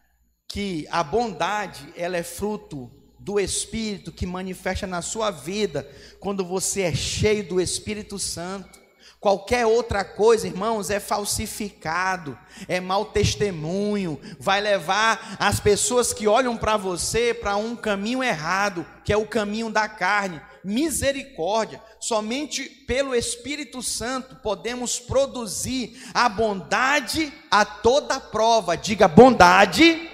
que 0.47 0.87
a 0.89 1.03
bondade, 1.03 1.93
ela 1.97 2.17
é 2.17 2.23
fruto 2.23 2.93
do 3.19 3.41
Espírito 3.41 4.13
que 4.13 4.25
manifesta 4.25 4.87
na 4.87 5.03
sua 5.03 5.33
vida 5.33 5.91
quando 6.21 6.45
você 6.45 6.83
é 6.83 6.95
cheio 6.95 7.49
do 7.49 7.61
Espírito 7.61 8.21
Santo. 8.21 8.84
Qualquer 9.25 9.65
outra 9.65 10.05
coisa, 10.05 10.47
irmãos, 10.47 10.91
é 10.91 11.01
falsificado, 11.01 12.39
é 12.69 12.79
mau 12.79 13.07
testemunho, 13.07 14.21
vai 14.39 14.61
levar 14.61 15.39
as 15.41 15.59
pessoas 15.59 16.13
que 16.13 16.29
olham 16.29 16.59
para 16.59 16.77
você 16.77 17.33
para 17.33 17.57
um 17.57 17.75
caminho 17.75 18.23
errado, 18.23 18.85
que 19.03 19.11
é 19.11 19.17
o 19.17 19.27
caminho 19.27 19.71
da 19.71 19.89
carne 19.89 20.43
misericórdia. 20.63 21.83
Somente 21.99 22.65
pelo 22.69 23.15
Espírito 23.15 23.83
Santo 23.83 24.37
podemos 24.43 25.01
produzir 25.01 25.99
a 26.13 26.29
bondade 26.29 27.33
a 27.51 27.65
toda 27.65 28.21
prova. 28.21 28.77
Diga 28.77 29.09
bondade 29.09 30.07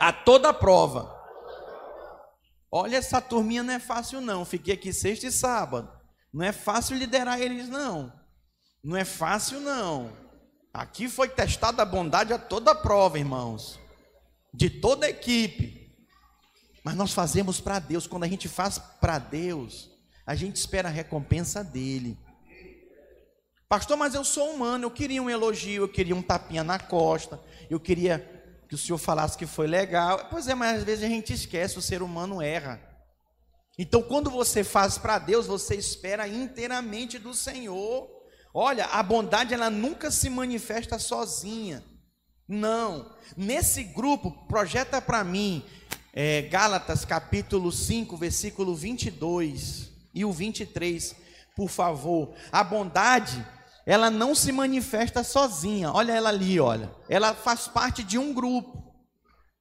a 0.00 0.12
toda 0.12 0.52
prova. 0.52 1.16
Olha, 2.68 2.96
essa 2.96 3.20
turminha 3.20 3.62
não 3.62 3.74
é 3.74 3.78
fácil, 3.78 4.20
não. 4.20 4.44
Fiquei 4.44 4.74
aqui 4.74 4.92
sexta 4.92 5.28
e 5.28 5.30
sábado. 5.30 5.97
Não 6.32 6.44
é 6.44 6.52
fácil 6.52 6.96
liderar 6.96 7.40
eles, 7.40 7.68
não. 7.68 8.12
Não 8.82 8.96
é 8.96 9.04
fácil, 9.04 9.60
não. 9.60 10.12
Aqui 10.72 11.08
foi 11.08 11.28
testada 11.28 11.82
a 11.82 11.86
bondade 11.86 12.32
a 12.32 12.38
toda 12.38 12.74
prova, 12.74 13.18
irmãos. 13.18 13.78
De 14.52 14.70
toda 14.70 15.06
a 15.06 15.10
equipe. 15.10 15.96
Mas 16.84 16.94
nós 16.94 17.12
fazemos 17.12 17.60
para 17.60 17.78
Deus. 17.78 18.06
Quando 18.06 18.24
a 18.24 18.28
gente 18.28 18.48
faz 18.48 18.78
para 18.78 19.18
Deus, 19.18 19.90
a 20.26 20.34
gente 20.34 20.56
espera 20.56 20.88
a 20.88 20.92
recompensa 20.92 21.64
dele. 21.64 22.18
Pastor, 23.68 23.96
mas 23.96 24.14
eu 24.14 24.24
sou 24.24 24.50
humano, 24.54 24.84
eu 24.84 24.90
queria 24.90 25.22
um 25.22 25.28
elogio, 25.28 25.82
eu 25.82 25.88
queria 25.88 26.16
um 26.16 26.22
tapinha 26.22 26.64
na 26.64 26.78
costa, 26.78 27.38
eu 27.68 27.78
queria 27.78 28.18
que 28.66 28.74
o 28.74 28.78
senhor 28.78 28.96
falasse 28.96 29.36
que 29.36 29.44
foi 29.44 29.66
legal. 29.66 30.26
Pois 30.30 30.48
é, 30.48 30.54
mas 30.54 30.78
às 30.78 30.84
vezes 30.84 31.04
a 31.04 31.08
gente 31.08 31.32
esquece, 31.32 31.78
o 31.78 31.82
ser 31.82 32.02
humano 32.02 32.40
erra. 32.40 32.80
Então, 33.78 34.02
quando 34.02 34.28
você 34.28 34.64
faz 34.64 34.98
para 34.98 35.20
Deus, 35.20 35.46
você 35.46 35.76
espera 35.76 36.26
inteiramente 36.26 37.16
do 37.16 37.32
Senhor. 37.32 38.10
Olha, 38.52 38.86
a 38.86 39.00
bondade 39.04 39.54
ela 39.54 39.70
nunca 39.70 40.10
se 40.10 40.28
manifesta 40.28 40.98
sozinha. 40.98 41.84
Não. 42.48 43.14
Nesse 43.36 43.84
grupo, 43.84 44.32
projeta 44.48 45.00
para 45.00 45.22
mim 45.22 45.64
é, 46.12 46.42
Gálatas 46.42 47.04
capítulo 47.04 47.70
5, 47.70 48.16
versículo 48.16 48.74
22 48.74 49.92
e 50.12 50.24
o 50.24 50.32
23, 50.32 51.14
por 51.54 51.68
favor. 51.68 52.34
A 52.50 52.64
bondade, 52.64 53.46
ela 53.86 54.10
não 54.10 54.34
se 54.34 54.50
manifesta 54.50 55.22
sozinha. 55.22 55.92
Olha 55.92 56.12
ela 56.12 56.30
ali, 56.30 56.58
olha. 56.58 56.90
Ela 57.08 57.32
faz 57.32 57.68
parte 57.68 58.02
de 58.02 58.18
um 58.18 58.34
grupo. 58.34 58.92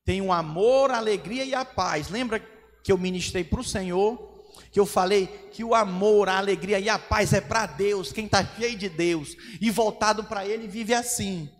Tem 0.03 0.21
o 0.21 0.31
amor, 0.31 0.89
a 0.89 0.97
alegria 0.97 1.43
e 1.43 1.53
a 1.53 1.63
paz. 1.63 2.09
Lembra 2.09 2.39
que 2.87 2.91
eu 2.93 2.97
ministrei 2.97 3.43
para 3.43 3.59
o 3.59 3.63
Senhor? 3.65 4.45
Que 4.71 4.79
eu 4.79 4.85
falei 4.85 5.27
que 5.51 5.61
o 5.61 5.75
amor, 5.75 6.29
a 6.29 6.37
alegria 6.37 6.79
e 6.79 6.87
a 6.87 6.97
paz 6.97 7.33
é 7.33 7.41
para 7.41 7.65
Deus. 7.65 8.13
Quem 8.13 8.27
está 8.27 8.45
cheio 8.45 8.77
de 8.77 8.87
Deus 8.87 9.35
e 9.59 9.69
voltado 9.69 10.23
para 10.23 10.47
Ele 10.47 10.69
vive 10.69 10.93
assim. 10.93 11.51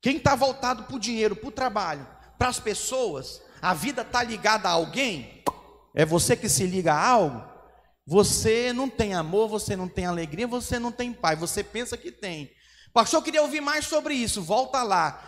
Quem 0.00 0.16
está 0.16 0.34
voltado 0.34 0.84
para 0.84 0.96
o 0.96 0.98
dinheiro, 0.98 1.36
para 1.36 1.48
o 1.48 1.52
trabalho, 1.52 2.08
para 2.38 2.48
as 2.48 2.58
pessoas, 2.58 3.42
a 3.60 3.74
vida 3.74 4.00
está 4.00 4.22
ligada 4.22 4.66
a 4.66 4.72
alguém, 4.72 5.44
é 5.94 6.06
você 6.06 6.34
que 6.34 6.48
se 6.48 6.64
liga 6.64 6.94
a 6.94 7.06
algo, 7.06 7.44
você 8.06 8.72
não 8.72 8.88
tem 8.88 9.12
amor, 9.12 9.46
você 9.46 9.76
não 9.76 9.88
tem 9.88 10.06
alegria, 10.06 10.46
você 10.46 10.78
não 10.78 10.90
tem 10.90 11.12
paz, 11.12 11.38
você 11.38 11.62
pensa 11.62 11.98
que 11.98 12.10
tem. 12.10 12.50
Pastor, 12.94 13.18
eu 13.18 13.24
queria 13.24 13.42
ouvir 13.42 13.60
mais 13.60 13.84
sobre 13.84 14.14
isso, 14.14 14.40
volta 14.40 14.82
lá. 14.82 15.22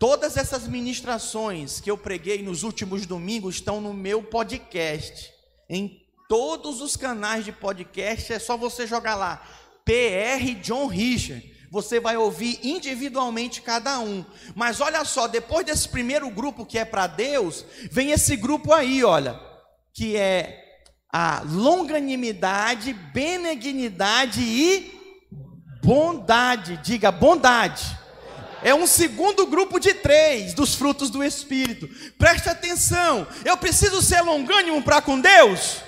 Todas 0.00 0.38
essas 0.38 0.66
ministrações 0.66 1.78
que 1.78 1.90
eu 1.90 1.98
preguei 1.98 2.42
nos 2.42 2.62
últimos 2.62 3.04
domingos 3.04 3.56
estão 3.56 3.82
no 3.82 3.92
meu 3.92 4.22
podcast. 4.22 5.30
Em 5.68 6.00
todos 6.26 6.80
os 6.80 6.96
canais 6.96 7.44
de 7.44 7.52
podcast, 7.52 8.32
é 8.32 8.38
só 8.38 8.56
você 8.56 8.86
jogar 8.86 9.14
lá. 9.14 9.46
PR 9.84 10.58
John 10.62 10.86
Richard 10.86 11.60
você 11.70 12.00
vai 12.00 12.16
ouvir 12.16 12.58
individualmente 12.62 13.60
cada 13.60 14.00
um. 14.00 14.24
Mas 14.54 14.80
olha 14.80 15.04
só, 15.04 15.28
depois 15.28 15.66
desse 15.66 15.86
primeiro 15.86 16.30
grupo 16.30 16.64
que 16.64 16.78
é 16.78 16.84
para 16.86 17.06
Deus, 17.06 17.66
vem 17.92 18.10
esse 18.10 18.36
grupo 18.36 18.72
aí, 18.72 19.04
olha, 19.04 19.38
que 19.92 20.16
é 20.16 20.64
a 21.12 21.42
longanimidade, 21.44 22.94
benignidade 22.94 24.40
e 24.40 24.98
bondade. 25.84 26.78
Diga 26.78 27.12
bondade. 27.12 27.99
É 28.62 28.74
um 28.74 28.86
segundo 28.86 29.46
grupo 29.46 29.78
de 29.78 29.94
três 29.94 30.52
dos 30.54 30.74
frutos 30.74 31.10
do 31.10 31.24
Espírito. 31.24 31.88
Preste 32.18 32.48
atenção. 32.48 33.26
Eu 33.44 33.56
preciso 33.56 34.02
ser 34.02 34.20
longânimo 34.20 34.82
para 34.82 35.00
com 35.00 35.18
Deus? 35.18 35.82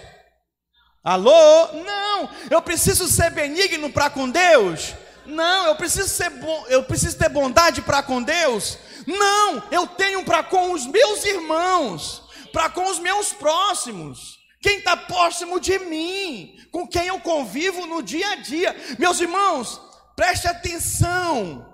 Alô? 1.05 1.73
Não, 1.85 2.31
eu 2.49 2.62
preciso 2.62 3.09
ser 3.09 3.31
benigno 3.31 3.91
para 3.91 4.09
com 4.09 4.31
Deus? 4.31 4.95
Não, 5.26 5.67
eu 5.67 5.76
preciso 5.76 6.09
ser 6.09 6.31
bom, 6.31 6.64
eu 6.69 6.85
preciso 6.85 7.19
ter 7.19 7.29
bondade 7.29 7.83
para 7.83 8.02
com 8.02 8.23
Deus? 8.23 8.79
Não, 9.07 9.62
eu 9.71 9.87
tenho 9.87 10.25
para 10.25 10.45
com 10.45 10.73
os 10.73 10.87
meus 10.87 11.25
irmãos, 11.25 12.23
para 12.52 12.71
com 12.71 12.88
os 12.88 13.00
meus 13.00 13.33
próximos. 13.33 14.38
Quem 14.61 14.79
está 14.79 14.97
próximo 14.97 15.59
de 15.59 15.76
mim, 15.81 16.57
com 16.71 16.87
quem 16.87 17.09
eu 17.09 17.19
convivo 17.19 17.85
no 17.87 18.00
dia 18.00 18.31
a 18.31 18.35
dia. 18.37 18.76
Meus 18.97 19.21
irmãos, 19.21 19.81
preste 20.14 20.47
atenção. 20.47 21.72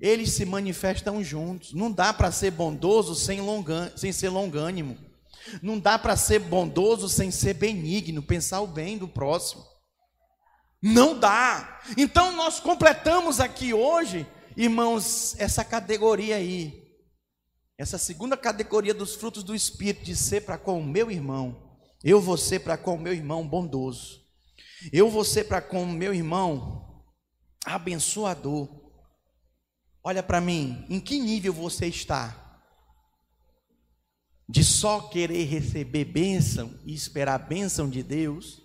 Eles 0.00 0.32
se 0.32 0.44
manifestam 0.44 1.22
juntos. 1.22 1.74
Não 1.74 1.92
dá 1.92 2.12
para 2.12 2.32
ser 2.32 2.50
bondoso 2.50 3.14
sem, 3.14 3.40
longan, 3.40 3.92
sem 3.96 4.12
ser 4.12 4.30
longânimo. 4.30 4.96
Não 5.62 5.78
dá 5.78 5.98
para 5.98 6.16
ser 6.16 6.38
bondoso 6.38 7.08
sem 7.08 7.30
ser 7.30 7.54
benigno, 7.54 8.22
pensar 8.22 8.60
o 8.60 8.66
bem 8.66 8.96
do 8.96 9.08
próximo. 9.08 9.64
Não 10.82 11.18
dá. 11.18 11.80
Então 11.96 12.32
nós 12.32 12.60
completamos 12.60 13.40
aqui 13.40 13.74
hoje, 13.74 14.26
irmãos, 14.56 15.34
essa 15.38 15.62
categoria 15.62 16.36
aí. 16.36 16.80
Essa 17.76 17.98
segunda 17.98 18.36
categoria 18.36 18.94
dos 18.94 19.14
frutos 19.14 19.42
do 19.42 19.54
Espírito, 19.54 20.04
de 20.04 20.16
ser 20.16 20.42
para 20.42 20.58
com 20.58 20.78
o 20.78 20.84
meu 20.84 21.10
irmão. 21.10 21.78
Eu 22.02 22.20
vou 22.20 22.36
ser 22.36 22.60
para 22.60 22.78
com 22.78 22.94
o 22.94 23.00
meu 23.00 23.12
irmão 23.12 23.46
bondoso. 23.46 24.20
Eu 24.92 25.10
vou 25.10 25.24
ser 25.24 25.44
para 25.44 25.60
com 25.60 25.82
o 25.82 25.86
meu 25.86 26.14
irmão 26.14 27.04
abençoador. 27.64 28.68
Olha 30.02 30.22
para 30.22 30.40
mim, 30.40 30.84
em 30.88 30.98
que 30.98 31.18
nível 31.18 31.52
você 31.52 31.86
está? 31.86 32.40
de 34.50 34.64
só 34.64 35.02
querer 35.02 35.44
receber 35.44 36.04
bênção 36.04 36.74
e 36.84 36.92
esperar 36.92 37.34
a 37.34 37.38
bênção 37.38 37.88
de 37.88 38.02
Deus? 38.02 38.60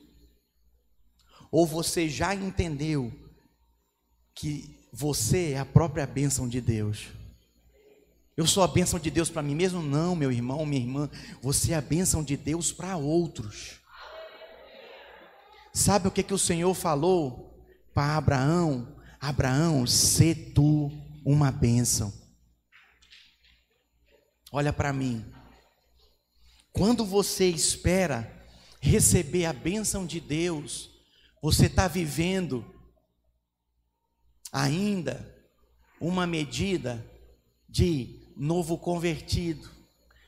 Ou 1.51 1.67
você 1.67 2.09
já 2.09 2.33
entendeu 2.33 3.13
que 4.33 4.89
você 4.91 5.51
é 5.51 5.59
a 5.59 5.65
própria 5.65 6.07
bênção 6.07 6.49
de 6.49 6.59
Deus? 6.59 7.09
Eu 8.35 8.47
sou 8.47 8.63
a 8.63 8.67
bênção 8.67 8.97
de 8.97 9.11
Deus 9.11 9.29
para 9.29 9.43
mim 9.43 9.53
mesmo? 9.53 9.83
Não, 9.83 10.15
meu 10.15 10.31
irmão, 10.31 10.65
minha 10.65 10.81
irmã, 10.81 11.07
você 11.39 11.73
é 11.73 11.75
a 11.75 11.81
bênção 11.81 12.23
de 12.23 12.35
Deus 12.35 12.71
para 12.71 12.97
outros. 12.97 13.79
Sabe 15.71 16.07
o 16.07 16.11
que, 16.11 16.23
que 16.23 16.33
o 16.33 16.39
Senhor 16.39 16.73
falou 16.73 17.63
para 17.93 18.17
Abraão? 18.17 18.97
Abraão, 19.21 19.85
se 19.85 20.33
tu 20.33 20.91
uma 21.25 21.51
bênção. 21.51 22.13
Olha 24.51 24.71
para 24.71 24.93
mim. 24.93 25.25
Quando 26.71 27.03
você 27.03 27.49
espera 27.49 28.31
receber 28.79 29.45
a 29.45 29.53
bênção 29.53 30.05
de 30.05 30.19
Deus, 30.19 30.91
você 31.41 31.65
está 31.65 31.87
vivendo 31.87 32.63
ainda 34.51 35.33
uma 35.99 36.27
medida 36.27 37.03
de 37.67 38.31
novo 38.37 38.77
convertido, 38.77 39.69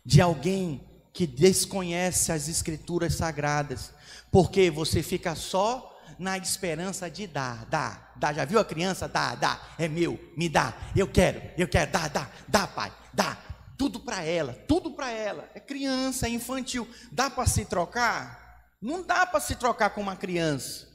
de 0.04 0.20
alguém 0.20 0.84
que 1.14 1.28
desconhece 1.28 2.32
as 2.32 2.48
escrituras 2.48 3.16
sagradas, 3.16 3.94
porque 4.32 4.72
você 4.72 5.04
fica 5.04 5.36
só 5.36 5.97
na 6.20 6.38
esperança 6.38 7.10
de 7.10 7.28
dar, 7.28 7.66
dá, 7.66 8.12
dá. 8.16 8.34
Já 8.34 8.46
viu 8.46 8.60
a 8.60 8.66
criança? 8.66 9.08
Dá, 9.08 9.36
dá, 9.36 9.62
é 9.78 9.88
meu, 9.88 10.20
me 10.36 10.50
dá, 10.50 10.74
eu 10.96 11.08
quero, 11.08 11.42
eu 11.58 11.68
quero, 11.68 11.92
dá, 11.92 12.08
dá, 12.08 12.30
dá, 12.48 12.68
pai, 12.68 12.92
dá 13.14 13.38
tudo 13.78 14.00
para 14.00 14.24
ela, 14.24 14.54
tudo 14.68 14.92
para 14.92 15.12
ela. 15.12 15.50
É 15.54 15.60
criança, 15.60 16.26
é 16.26 16.30
infantil. 16.30 16.88
Dá 17.12 17.30
para 17.30 17.46
se 17.46 17.64
trocar? 17.64 18.66
Não 18.82 19.04
dá 19.04 19.26
para 19.26 19.40
se 19.40 19.56
trocar 19.56 19.92
com 19.92 20.02
uma 20.02 20.16
criança. 20.16 20.88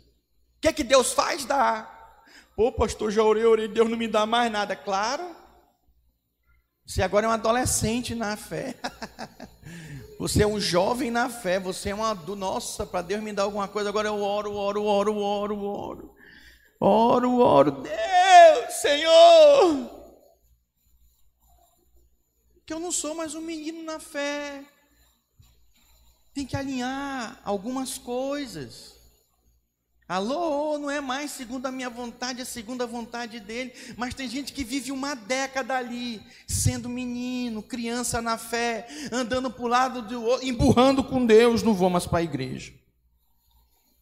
O 0.57 0.61
que 0.61 0.69
é 0.69 0.73
que 0.73 0.83
Deus 0.83 1.13
faz? 1.13 1.45
Dá. 1.45 1.89
Pô, 2.57 2.73
pastor, 2.73 3.11
já 3.11 3.23
orei, 3.23 3.45
orei, 3.45 3.69
Deus 3.69 3.89
não 3.89 3.97
me 3.97 4.09
dá 4.09 4.27
mais 4.27 4.51
nada. 4.51 4.75
Claro. 4.75 5.37
Você 6.85 7.03
agora 7.03 7.27
é 7.27 7.29
um 7.29 7.33
adolescente 7.33 8.15
na 8.15 8.37
fé. 8.37 8.75
Você 10.23 10.43
é 10.45 10.47
um 10.47 10.61
jovem 10.61 11.11
na 11.11 11.29
fé. 11.29 11.59
Você 11.59 11.91
é 11.91 11.95
um 11.95 12.05
adulto. 12.05 12.37
Nossa, 12.37 12.87
para 12.87 13.03
Deus 13.03 13.23
me 13.23 13.33
dar 13.33 13.43
alguma 13.43 13.67
coisa, 13.67 13.89
agora 13.89 14.09
eu 14.09 14.23
oro, 14.23 14.55
oro, 14.55 14.85
oro, 14.85 15.17
oro, 15.17 15.65
oro. 15.65 16.15
Oro, 16.81 17.39
oro. 17.39 17.71
Deus, 17.83 18.75
Senhor 18.81 20.03
que 22.65 22.73
eu 22.73 22.81
não 22.81 22.93
sou 22.93 23.15
mais 23.15 23.35
um 23.35 23.41
menino 23.43 23.83
na 23.83 23.99
fé. 24.01 24.65
Tem 26.33 26.47
que 26.47 26.57
alinhar 26.57 27.39
algumas 27.45 27.99
coisas. 27.99 28.95
Alô, 30.09 30.77
não 30.79 30.91
é 30.91 31.01
mais 31.01 31.31
segundo 31.31 31.67
a 31.67 31.73
minha 31.73 31.89
vontade, 31.89 32.43
é 32.43 32.45
segundo 32.45 32.83
a 32.83 32.87
vontade 32.87 33.41
dele. 33.41 33.73
Mas 33.97 34.15
tem 34.15 34.29
gente 34.29 34.53
que 34.53 34.65
vive 34.65 34.93
uma 34.93 35.15
década 35.15 35.77
ali, 35.77 36.21
sendo 36.47 36.89
menino, 36.89 37.63
criança 37.63 38.21
na 38.21 38.37
fé, 38.37 38.87
andando 39.11 39.51
para 39.51 39.65
o 39.65 39.69
lado 39.69 40.03
do 40.03 40.23
outro, 40.23 40.47
emburrando 40.47 41.03
com 41.05 41.25
Deus. 41.25 41.63
Não 41.63 41.73
vou 41.73 41.89
mais 41.89 42.07
para 42.07 42.19
a 42.19 42.23
igreja. 42.23 42.73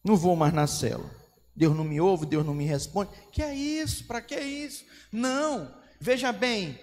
Não 0.03 0.17
vou 0.17 0.35
mais 0.35 0.53
na 0.53 0.67
cela. 0.67 1.09
Deus 1.55 1.75
não 1.75 1.83
me 1.83 2.01
ouve, 2.01 2.25
Deus 2.25 2.45
não 2.45 2.53
me 2.53 2.65
responde. 2.65 3.11
Que 3.31 3.43
é 3.43 3.53
isso? 3.53 4.05
Para 4.05 4.21
que 4.21 4.33
é 4.33 4.43
isso? 4.43 4.83
Não. 5.11 5.71
Veja 5.99 6.31
bem, 6.31 6.79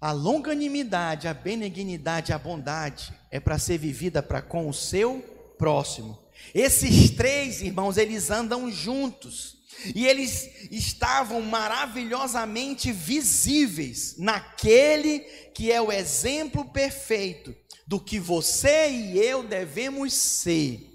a 0.00 0.12
longanimidade, 0.12 1.26
a 1.26 1.32
benignidade, 1.32 2.32
a 2.32 2.38
bondade 2.38 3.12
é 3.30 3.40
para 3.40 3.58
ser 3.58 3.78
vivida 3.78 4.22
para 4.22 4.42
com 4.42 4.68
o 4.68 4.74
seu 4.74 5.20
próximo. 5.56 6.23
Esses 6.52 7.10
três 7.10 7.62
irmãos, 7.62 7.96
eles 7.96 8.30
andam 8.30 8.70
juntos. 8.70 9.54
E 9.94 10.06
eles 10.06 10.48
estavam 10.70 11.42
maravilhosamente 11.42 12.90
visíveis 12.92 14.16
naquele 14.18 15.20
que 15.54 15.70
é 15.70 15.80
o 15.80 15.92
exemplo 15.92 16.64
perfeito 16.64 17.54
do 17.86 18.00
que 18.00 18.18
você 18.18 18.90
e 18.90 19.18
eu 19.18 19.42
devemos 19.42 20.14
ser. 20.14 20.90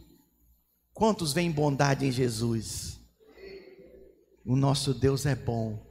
Quantos 0.94 1.34
veem 1.34 1.52
bondade 1.52 2.06
em 2.06 2.12
Jesus? 2.12 3.00
O 4.46 4.56
nosso 4.56 4.94
Deus 4.94 5.26
é 5.26 5.36
bom. 5.36 5.88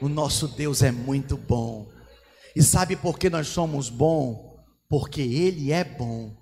O 0.00 0.08
nosso 0.08 0.48
Deus 0.48 0.82
é 0.82 0.90
muito 0.90 1.36
bom. 1.36 1.90
E 2.56 2.62
sabe 2.62 2.96
por 2.96 3.18
que 3.18 3.28
nós 3.28 3.48
somos 3.48 3.90
bom? 3.90 4.64
Porque 4.88 5.20
Ele 5.20 5.72
é 5.72 5.84
bom. 5.84 6.34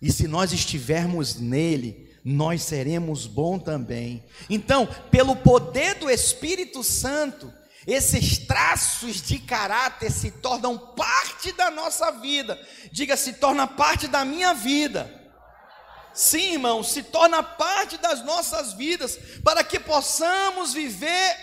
E 0.00 0.12
se 0.12 0.28
nós 0.28 0.52
estivermos 0.52 1.36
nele, 1.36 2.08
nós 2.24 2.62
seremos 2.62 3.26
bom 3.26 3.58
também. 3.58 4.24
Então, 4.48 4.86
pelo 5.10 5.34
poder 5.34 5.94
do 5.96 6.10
Espírito 6.10 6.84
Santo, 6.84 7.52
esses 7.86 8.38
traços 8.38 9.22
de 9.22 9.38
caráter 9.38 10.12
se 10.12 10.30
tornam 10.30 10.76
parte 10.76 11.52
da 11.52 11.70
nossa 11.70 12.10
vida. 12.10 12.60
Diga, 12.92 13.16
se 13.16 13.32
torna 13.34 13.66
parte 13.66 14.06
da 14.06 14.24
minha 14.24 14.52
vida. 14.52 15.14
Sim, 16.12 16.54
irmão, 16.54 16.82
se 16.82 17.02
torna 17.02 17.42
parte 17.42 17.96
das 17.96 18.24
nossas 18.24 18.72
vidas, 18.72 19.18
para 19.44 19.62
que 19.62 19.78
possamos 19.78 20.74
viver 20.74 21.36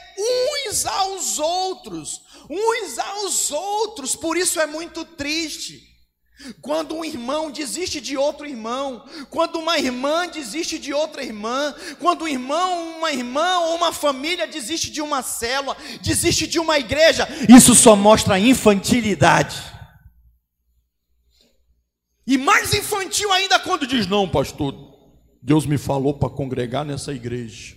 uns 0.68 0.86
aos 0.86 1.40
outros, 1.40 2.22
uns 2.50 3.00
aos 3.00 3.52
outros. 3.52 4.16
Por 4.16 4.38
isso 4.38 4.60
é 4.60 4.66
muito 4.66 5.04
triste. 5.06 5.95
Quando 6.62 6.96
um 6.96 7.06
irmão 7.06 7.50
desiste 7.50 8.02
de 8.02 8.18
outro 8.18 8.46
irmão, 8.46 9.06
quando 9.30 9.58
uma 9.58 9.78
irmã 9.78 10.28
desiste 10.28 10.78
de 10.78 10.94
outra 10.94 11.24
irmã, 11.24 11.74
quando 12.00 12.24
um 12.24 12.28
irmão, 12.28 12.98
uma 12.98 13.12
irmã 13.12 13.60
ou 13.60 13.76
uma 13.76 13.94
família 13.94 14.46
desiste 14.46 14.92
de 14.92 15.02
uma 15.02 15.22
célula, 15.24 15.78
desiste 16.02 16.46
de 16.46 16.60
uma 16.60 16.78
igreja, 16.78 17.28
isso 17.50 17.74
só 17.74 17.96
mostra 17.96 18.38
infantilidade. 18.38 19.64
E 22.28 22.38
mais 22.38 22.74
infantil 22.74 23.32
ainda 23.32 23.60
quando 23.60 23.88
diz: 23.88 24.08
Não, 24.08 24.28
pastor, 24.28 24.74
Deus 25.42 25.66
me 25.66 25.78
falou 25.78 26.14
para 26.14 26.30
congregar 26.30 26.84
nessa 26.84 27.14
igreja. 27.14 27.76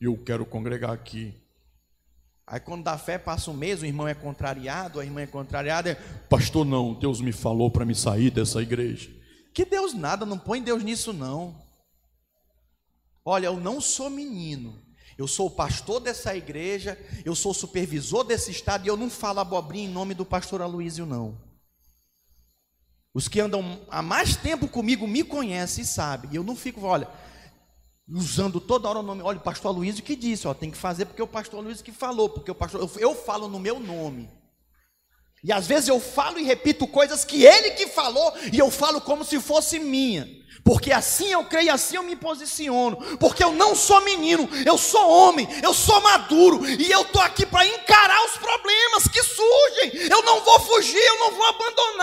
E 0.00 0.04
eu 0.04 0.18
quero 0.18 0.44
congregar 0.44 0.90
aqui. 0.90 1.39
Aí 2.50 2.58
quando 2.58 2.82
dá 2.82 2.98
fé, 2.98 3.16
passa 3.16 3.48
um 3.48 3.54
mês, 3.54 3.80
o 3.80 3.86
irmão 3.86 4.08
é 4.08 4.14
contrariado, 4.14 4.98
a 4.98 5.04
irmã 5.04 5.20
é 5.20 5.26
contrariada. 5.26 5.94
Pastor, 6.28 6.66
não, 6.66 6.92
Deus 6.92 7.20
me 7.20 7.30
falou 7.30 7.70
para 7.70 7.84
me 7.84 7.94
sair 7.94 8.28
dessa 8.28 8.60
igreja. 8.60 9.08
Que 9.54 9.64
Deus 9.64 9.94
nada, 9.94 10.26
não 10.26 10.36
põe 10.36 10.60
Deus 10.60 10.82
nisso 10.82 11.12
não. 11.12 11.54
Olha, 13.24 13.46
eu 13.46 13.60
não 13.60 13.80
sou 13.80 14.10
menino. 14.10 14.82
Eu 15.16 15.28
sou 15.28 15.46
o 15.46 15.50
pastor 15.50 16.00
dessa 16.00 16.34
igreja, 16.34 16.98
eu 17.24 17.36
sou 17.36 17.52
o 17.52 17.54
supervisor 17.54 18.24
desse 18.24 18.50
estado 18.50 18.84
e 18.84 18.88
eu 18.88 18.96
não 18.96 19.08
falo 19.08 19.38
abobrinha 19.38 19.88
em 19.88 19.92
nome 19.92 20.12
do 20.12 20.24
pastor 20.24 20.60
Aloísio, 20.60 21.06
não. 21.06 21.38
Os 23.14 23.28
que 23.28 23.38
andam 23.38 23.80
há 23.88 24.02
mais 24.02 24.34
tempo 24.34 24.66
comigo 24.66 25.06
me 25.06 25.22
conhecem 25.22 25.84
e 25.84 25.86
sabem. 25.86 26.32
E 26.32 26.36
eu 26.36 26.42
não 26.42 26.56
fico, 26.56 26.80
olha, 26.82 27.08
usando 28.12 28.60
toda 28.60 28.88
hora 28.88 28.98
o 28.98 29.02
nome. 29.02 29.22
Olha, 29.22 29.38
o 29.38 29.42
pastor 29.42 29.74
Luiz 29.74 30.00
que 30.00 30.16
disse, 30.16 30.48
ó, 30.48 30.54
tem 30.54 30.70
que 30.70 30.76
fazer 30.76 31.06
porque 31.06 31.22
o 31.22 31.26
pastor 31.26 31.62
Luiz 31.62 31.80
que 31.80 31.92
falou, 31.92 32.28
porque 32.28 32.50
o 32.50 32.54
pastor 32.54 32.80
eu, 32.80 32.90
eu 33.00 33.14
falo 33.14 33.48
no 33.48 33.58
meu 33.58 33.78
nome. 33.78 34.28
E 35.42 35.52
às 35.52 35.66
vezes 35.66 35.88
eu 35.88 35.98
falo 35.98 36.38
e 36.38 36.44
repito 36.44 36.86
coisas 36.86 37.24
que 37.24 37.44
ele 37.44 37.70
que 37.70 37.86
falou 37.86 38.34
e 38.52 38.58
eu 38.58 38.70
falo 38.70 39.00
como 39.00 39.24
se 39.24 39.40
fosse 39.40 39.78
minha. 39.78 40.28
Porque 40.62 40.92
assim 40.92 41.32
eu 41.32 41.44
creio, 41.44 41.72
assim 41.72 41.96
eu 41.96 42.02
me 42.02 42.14
posiciono. 42.14 42.96
Porque 43.18 43.42
eu 43.42 43.52
não 43.52 43.74
sou 43.74 44.00
menino, 44.02 44.48
eu 44.66 44.76
sou 44.76 45.08
homem, 45.10 45.48
eu 45.62 45.72
sou 45.72 46.00
maduro. 46.02 46.66
E 46.66 46.90
eu 46.90 47.02
estou 47.02 47.22
aqui 47.22 47.46
para 47.46 47.66
encarar 47.66 48.24
os 48.26 48.32
problemas 48.32 49.08
que 49.08 49.22
surgem. 49.22 50.08
Eu 50.10 50.22
não 50.22 50.40
vou 50.42 50.60
fugir, 50.60 50.98
eu 50.98 51.18
não 51.20 51.32
vou 51.32 51.46
abandonar. 51.46 51.99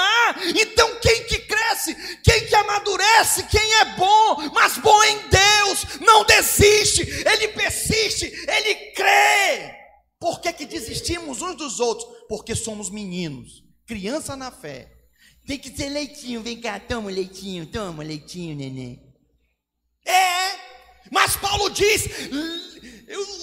Criança 14.17 14.35
na 14.35 14.51
fé. 14.51 14.91
Tem 15.45 15.57
que 15.57 15.69
ter 15.69 15.89
leitinho, 15.89 16.41
vem 16.41 16.59
cá, 16.59 16.79
toma 16.79 17.09
leitinho, 17.09 17.65
toma 17.67 18.03
leitinho, 18.03 18.55
neném. 18.55 19.01
É, 20.05 20.55
mas 21.11 21.35
Paulo 21.37 21.69
diz: 21.69 22.03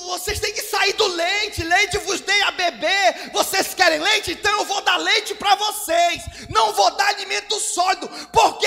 vocês 0.06 0.38
têm 0.40 0.52
que 0.52 0.62
sair 0.62 0.92
do 0.94 1.06
leite, 1.06 1.62
leite 1.62 1.98
vos 1.98 2.20
dei 2.20 2.42
a 2.42 2.50
beber. 2.50 3.30
Vocês 3.32 3.72
querem 3.74 4.00
leite? 4.00 4.32
Então 4.32 4.58
eu 4.58 4.64
vou 4.66 4.82
dar 4.82 4.98
leite 4.98 5.34
para 5.34 5.54
vocês. 5.54 6.22
Não 6.50 6.74
vou 6.74 6.90
dar 6.96 7.08
alimento 7.08 7.58
sólido. 7.58 8.08
Por 8.32 8.58
quê? 8.58 8.66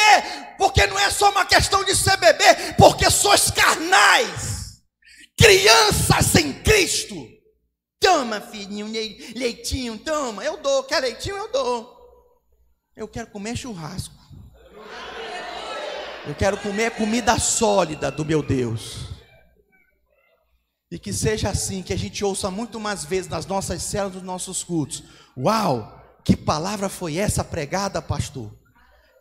Porque 0.57 0.87
não 0.87 0.97
é 0.97 1.11
só 1.11 1.29
uma 1.29 1.45
questão 1.45 1.83
de 1.83 1.95
ser 1.95 2.17
bebê, 2.17 2.73
porque 2.77 3.09
sois 3.11 3.51
carnais, 3.51 4.81
crianças 5.37 6.33
em 6.35 6.53
Cristo. 6.63 7.15
Toma, 7.99 8.41
filhinho, 8.41 8.87
leitinho, 9.35 9.97
toma. 9.99 10.43
Eu 10.43 10.57
dou, 10.57 10.83
quer 10.83 11.01
leitinho? 11.01 11.35
Eu 11.35 11.51
dou. 11.51 11.96
Eu 12.97 13.07
quero 13.07 13.27
comer 13.27 13.55
churrasco. 13.55 14.15
Eu 16.25 16.33
quero 16.33 16.57
comer 16.57 16.89
comida 16.91 17.37
sólida 17.37 18.11
do 18.11 18.25
meu 18.25 18.41
Deus. 18.41 19.05
E 20.89 20.97
que 20.97 21.13
seja 21.13 21.49
assim, 21.49 21.83
que 21.83 21.93
a 21.93 21.97
gente 21.97 22.25
ouça 22.25 22.49
muito 22.49 22.79
mais 22.79 23.05
vezes 23.05 23.29
nas 23.29 23.45
nossas 23.45 23.83
células, 23.83 24.15
nos 24.15 24.23
nossos 24.23 24.63
cultos. 24.63 25.03
Uau! 25.37 25.93
Que 26.25 26.35
palavra 26.35 26.89
foi 26.89 27.17
essa 27.17 27.43
pregada, 27.43 28.01
pastor? 28.01 28.51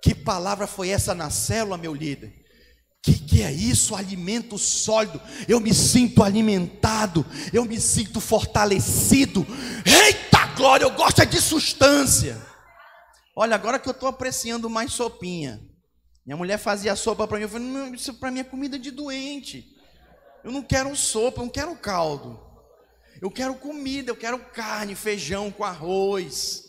Que 0.03 0.15
palavra 0.15 0.67
foi 0.67 0.89
essa 0.89 1.15
na 1.15 1.29
célula, 1.29 1.77
meu 1.77 1.93
líder? 1.93 2.35
Que 3.03 3.12
que 3.12 3.43
é 3.43 3.53
isso? 3.53 3.95
Alimento 3.95 4.57
sólido. 4.57 5.21
Eu 5.47 5.61
me 5.61 5.75
sinto 5.75 6.23
alimentado, 6.23 7.27
eu 7.53 7.67
me 7.67 7.79
sinto 7.79 8.21
fortalecido. 8.21 9.47
Eita 9.85 10.47
glória, 10.57 10.85
eu 10.85 10.93
gosto 10.93 11.21
é 11.21 11.27
de 11.27 11.41
substância. 11.43 12.56
Olha, 13.38 13.55
agora 13.55 13.79
que 13.79 13.87
eu 13.87 13.92
estou 13.92 14.09
apreciando 14.09 14.70
mais 14.70 14.94
sopinha. 14.94 15.61
Minha 16.25 16.38
mulher 16.38 16.57
fazia 16.57 16.96
sopa 16.96 17.29
para 17.29 17.37
mim. 17.37 17.42
Eu 17.42 17.49
falei, 17.51 17.68
não, 17.68 17.94
isso 17.94 18.14
para 18.14 18.31
mim 18.31 18.40
é 18.40 18.44
comida 18.44 18.79
de 18.79 18.90
doente. 18.90 19.77
Eu 20.42 20.51
não 20.51 20.62
quero 20.62 20.96
sopa, 20.96 21.40
eu 21.40 21.44
não 21.44 21.53
quero 21.53 21.77
caldo. 21.77 22.40
Eu 23.20 23.31
quero 23.31 23.55
comida, 23.57 24.11
eu 24.11 24.16
quero 24.16 24.38
carne, 24.38 24.94
feijão 24.94 25.51
com 25.51 25.64
arroz. 25.64 26.64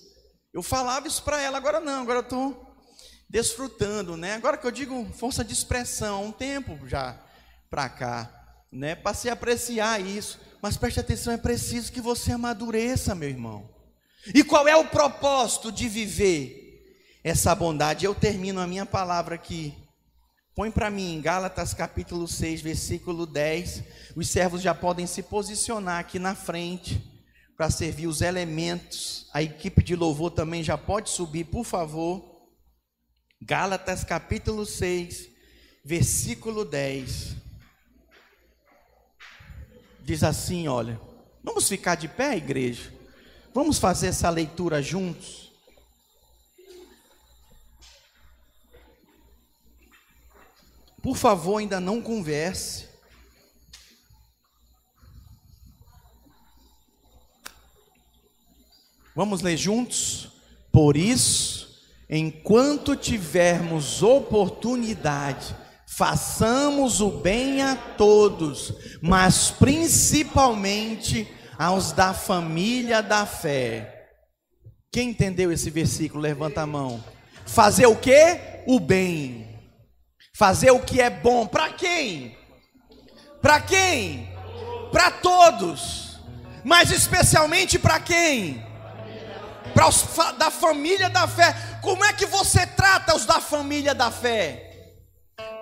Eu 0.54 0.62
falava 0.62 1.08
isso 1.08 1.24
para 1.24 1.42
ela, 1.42 1.58
agora 1.58 1.80
não, 1.80 2.02
agora 2.02 2.20
eu 2.20 2.24
estou 2.24 2.76
desfrutando, 3.30 4.18
né? 4.18 4.34
Agora 4.34 4.58
que 4.58 4.68
eu 4.68 4.72
digo 4.72 5.06
força 5.14 5.44
de 5.44 5.54
expressão, 5.54 6.26
um 6.26 6.32
tempo 6.32 6.88
já 6.88 7.18
para 7.70 7.88
cá, 7.90 8.30
né? 8.72 8.96
Passei 8.96 9.30
a 9.30 9.34
apreciar 9.34 10.02
isso. 10.02 10.40
Mas 10.62 10.76
preste 10.76 11.00
atenção, 11.00 11.34
é 11.34 11.38
preciso 11.38 11.92
que 11.92 12.02
você 12.02 12.32
amadureça, 12.32 13.16
meu 13.16 13.30
irmão. 13.30 13.77
E 14.34 14.44
qual 14.44 14.68
é 14.68 14.76
o 14.76 14.88
propósito 14.88 15.72
de 15.72 15.88
viver 15.88 16.84
essa 17.24 17.56
bondade? 17.56 18.06
Eu 18.06 18.14
termino 18.14 18.60
a 18.60 18.68
minha 18.68 18.86
palavra 18.86 19.36
aqui. 19.36 19.74
Põe 20.56 20.72
para 20.72 20.90
mim, 20.90 21.22
Gálatas 21.22 21.74
capítulo 21.74 22.28
6, 22.28 22.62
versículo 22.62 23.26
10. 23.26 23.84
Os 24.16 24.28
servos 24.28 24.62
já 24.62 24.74
podem 24.74 25.06
se 25.06 25.22
posicionar 25.22 26.00
aqui 26.00 26.18
na 26.18 26.34
frente 26.34 27.02
para 27.56 27.70
servir 27.70 28.08
os 28.08 28.22
elementos. 28.22 29.30
A 29.34 29.42
equipe 29.42 29.84
de 29.84 29.96
louvor 29.96 30.32
também 30.32 30.64
já 30.64 30.78
pode 30.78 31.10
subir, 31.10 31.46
por 31.46 31.64
favor. 31.64 32.50
Gálatas 33.42 34.04
capítulo 34.04 34.66
6, 34.66 35.30
versículo 35.86 36.66
10. 36.66 37.36
Diz 40.02 40.24
assim, 40.24 40.68
olha. 40.68 41.00
Vamos 41.44 41.70
ficar 41.70 41.96
de 41.96 42.08
pé, 42.08 42.36
igreja? 42.36 42.97
Vamos 43.54 43.80
fazer 43.80 44.08
essa 44.08 44.30
leitura 44.30 44.82
juntos? 44.82 45.52
Por 51.02 51.16
favor, 51.16 51.58
ainda 51.60 51.80
não 51.80 52.02
converse. 52.02 52.88
Vamos 59.16 59.42
ler 59.42 59.58
juntos? 59.58 60.30
Por 60.72 60.96
isso, 60.96 61.82
enquanto 62.08 62.96
tivermos 62.96 64.04
oportunidade, 64.04 65.56
façamos 65.88 67.02
o 67.02 67.10
bem 67.10 67.64
a 67.64 67.76
todos, 67.76 68.74
mas 69.02 69.50
principalmente 69.50 71.28
aos 71.58 71.92
da 71.92 72.14
família 72.14 73.02
da 73.02 73.26
fé. 73.26 74.10
Quem 74.92 75.10
entendeu 75.10 75.52
esse 75.52 75.70
versículo? 75.70 76.22
Levanta 76.22 76.62
a 76.62 76.68
mão. 76.68 77.04
Fazer 77.46 77.88
o 77.88 77.96
que? 77.96 78.40
O 78.66 78.80
bem. 78.80 79.60
Fazer 80.36 80.72
o 80.72 80.80
que 80.80 81.02
é 81.02 81.10
bom. 81.10 81.48
Para 81.48 81.70
quem? 81.70 82.38
Para 83.42 83.60
quem? 83.62 84.30
Para 84.92 85.12
todos. 85.12 86.20
Mas 86.64 86.92
especialmente 86.92 87.80
para 87.80 88.00
quem? 88.00 88.64
Para 89.74 89.88
os 89.88 90.06
da 90.38 90.50
família 90.50 91.10
da 91.10 91.28
fé. 91.28 91.56
Como 91.82 92.04
é 92.04 92.14
que 92.14 92.26
você 92.26 92.66
trata 92.66 93.16
os 93.16 93.26
da 93.26 93.40
família 93.40 93.94
da 93.94 94.12
fé? 94.12 94.64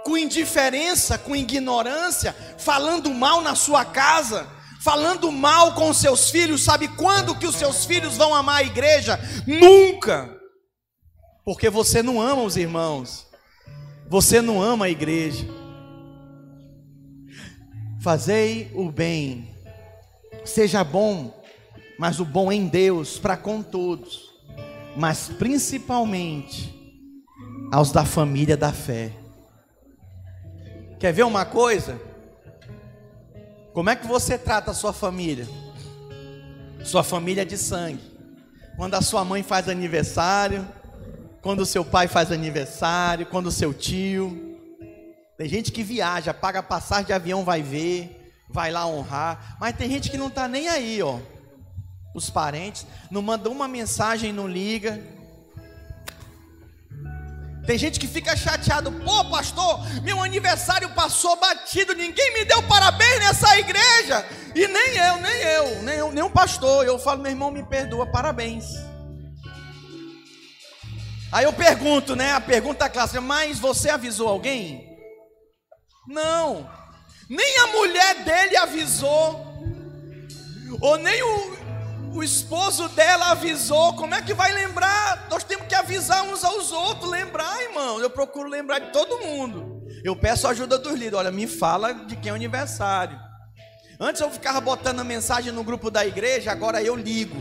Com 0.04 0.18
indiferença, 0.18 1.18
com 1.18 1.36
ignorância, 1.36 2.36
falando 2.58 3.14
mal 3.14 3.42
na 3.42 3.56
sua 3.56 3.84
casa, 3.84 4.48
falando 4.86 5.32
mal 5.32 5.74
com 5.74 5.92
seus 5.92 6.30
filhos, 6.30 6.64
sabe 6.64 6.88
quando 6.88 7.34
que 7.34 7.48
os 7.48 7.56
seus 7.56 7.86
filhos 7.86 8.16
vão 8.18 8.36
amar 8.36 8.58
a 8.58 8.64
igreja? 8.64 9.20
Nunca. 9.48 10.30
Porque 11.44 11.72
você 11.72 12.04
não 12.04 12.22
ama 12.22 12.44
os 12.44 12.56
irmãos. 12.56 13.26
Você 14.08 14.44
não 14.44 14.62
ama 14.62 14.86
a 14.86 14.90
igreja. 14.90 15.44
Fazei 18.00 18.72
o 18.76 18.92
bem. 18.92 19.50
Seja 20.46 20.84
bom, 20.84 21.34
mas 21.98 22.20
o 22.20 22.26
bom 22.26 22.52
em 22.52 22.68
Deus 22.68 23.18
para 23.18 23.36
com 23.36 23.64
todos, 23.64 24.30
mas 24.96 25.30
principalmente 25.30 26.72
aos 27.72 27.92
da 27.92 28.06
família 28.06 28.56
da 28.56 28.72
fé. 28.72 29.12
Quer 31.00 31.12
ver 31.12 31.24
uma 31.24 31.44
coisa? 31.44 32.00
Como 33.76 33.90
é 33.90 33.96
que 33.98 34.08
você 34.08 34.38
trata 34.38 34.72
a 34.72 34.74
sua 34.74 34.94
família? 34.94 35.46
Sua 36.86 37.04
família 37.04 37.42
é 37.42 37.46
de 37.46 37.58
sangue. 37.58 38.00
Quando 38.78 38.96
a 38.96 39.02
sua 39.02 39.26
mãe 39.26 39.44
faz 39.44 39.68
aniversário, 39.68 40.66
quando 41.42 41.60
o 41.60 41.66
seu 41.66 41.84
pai 41.84 42.08
faz 42.08 42.32
aniversário, 42.32 43.26
quando 43.26 43.48
o 43.48 43.52
seu 43.52 43.74
tio. 43.74 44.58
Tem 45.38 45.50
gente 45.50 45.74
que 45.74 45.84
viaja, 45.84 46.34
paga 46.34 46.64
passagem 46.64 47.08
de 47.08 47.12
avião, 47.12 47.44
vai 47.44 47.62
ver, 47.62 48.34
vai 48.50 48.72
lá 48.72 48.88
honrar. 48.88 49.58
Mas 49.60 49.76
tem 49.76 49.90
gente 49.90 50.10
que 50.10 50.18
não 50.18 50.28
está 50.28 50.48
nem 50.48 50.70
aí, 50.70 51.02
ó. 51.02 51.20
Os 52.14 52.30
parentes 52.30 52.88
não 53.12 53.22
mandam 53.22 53.52
uma 53.52 53.68
mensagem, 53.68 54.32
não 54.32 54.48
liga, 54.48 55.04
tem 57.66 57.78
gente 57.78 58.00
que 58.00 58.08
fica 58.08 58.36
chateado, 58.36 58.92
pô, 58.92 59.26
pastor, 59.26 59.80
meu 60.04 60.22
aniversário 60.22 60.90
passou 60.90 61.36
batido, 61.38 61.94
ninguém 61.94 62.34
me 62.34 62.46
deu 62.46 62.62
parabéns 62.64 63.20
nessa 63.20 63.58
igreja. 63.58 64.26
E 64.54 64.68
nem 64.68 64.96
eu, 64.96 65.18
nem 65.18 65.42
eu, 65.42 65.84
nem 65.84 66.12
nem 66.14 66.24
um 66.24 66.30
pastor. 66.30 66.86
Eu 66.86 67.00
falo, 67.00 67.22
meu 67.22 67.32
irmão, 67.32 67.52
me 67.52 67.64
perdoa, 67.64 68.06
parabéns. 68.06 68.66
Aí 71.32 71.44
eu 71.44 71.52
pergunto, 71.52 72.16
né? 72.16 72.32
A 72.32 72.40
pergunta 72.40 72.90
clássica, 72.90 73.20
mas 73.20 73.60
você 73.60 73.90
avisou 73.90 74.30
alguém? 74.30 74.98
Não. 76.08 76.70
Nem 77.28 77.58
a 77.58 77.68
mulher 77.68 78.24
dele 78.24 78.56
avisou. 78.58 79.44
Ou 80.80 80.98
nem 80.98 81.22
o, 81.24 81.58
o 82.16 82.24
esposo 82.24 82.88
dela 82.90 83.32
avisou, 83.32 83.94
como 83.94 84.16
é 84.16 84.22
que 84.22 84.34
vai 84.34 84.54
lembrar? 84.54 85.28
Nós 85.30 85.44
temos 85.44 85.68
que 85.68 85.76
avisar 85.76 86.24
uns 86.24 86.44
aos 86.44 86.72
outros, 86.72 87.10
lembrar, 87.10 87.62
irmão. 87.62 88.00
Eu 88.00 88.10
procuro 88.10 88.48
lembrar 88.48 88.80
de 88.80 88.92
todo 88.92 89.20
mundo. 89.20 89.84
Eu 90.04 90.16
peço 90.16 90.48
ajuda 90.48 90.78
dos 90.78 90.94
líderes. 90.94 91.20
Olha, 91.20 91.32
me 91.32 91.46
fala 91.46 91.94
de 91.94 92.16
quem 92.16 92.30
é 92.30 92.34
o 92.34 92.36
aniversário. 92.36 93.20
Antes 94.00 94.22
eu 94.22 94.32
ficava 94.32 94.62
botando 94.62 95.02
a 95.02 95.04
mensagem 95.04 95.52
no 95.52 95.64
grupo 95.64 95.92
da 95.92 96.06
igreja, 96.06 96.52
agora 96.52 96.82
eu 96.82 96.96
ligo. 96.96 97.38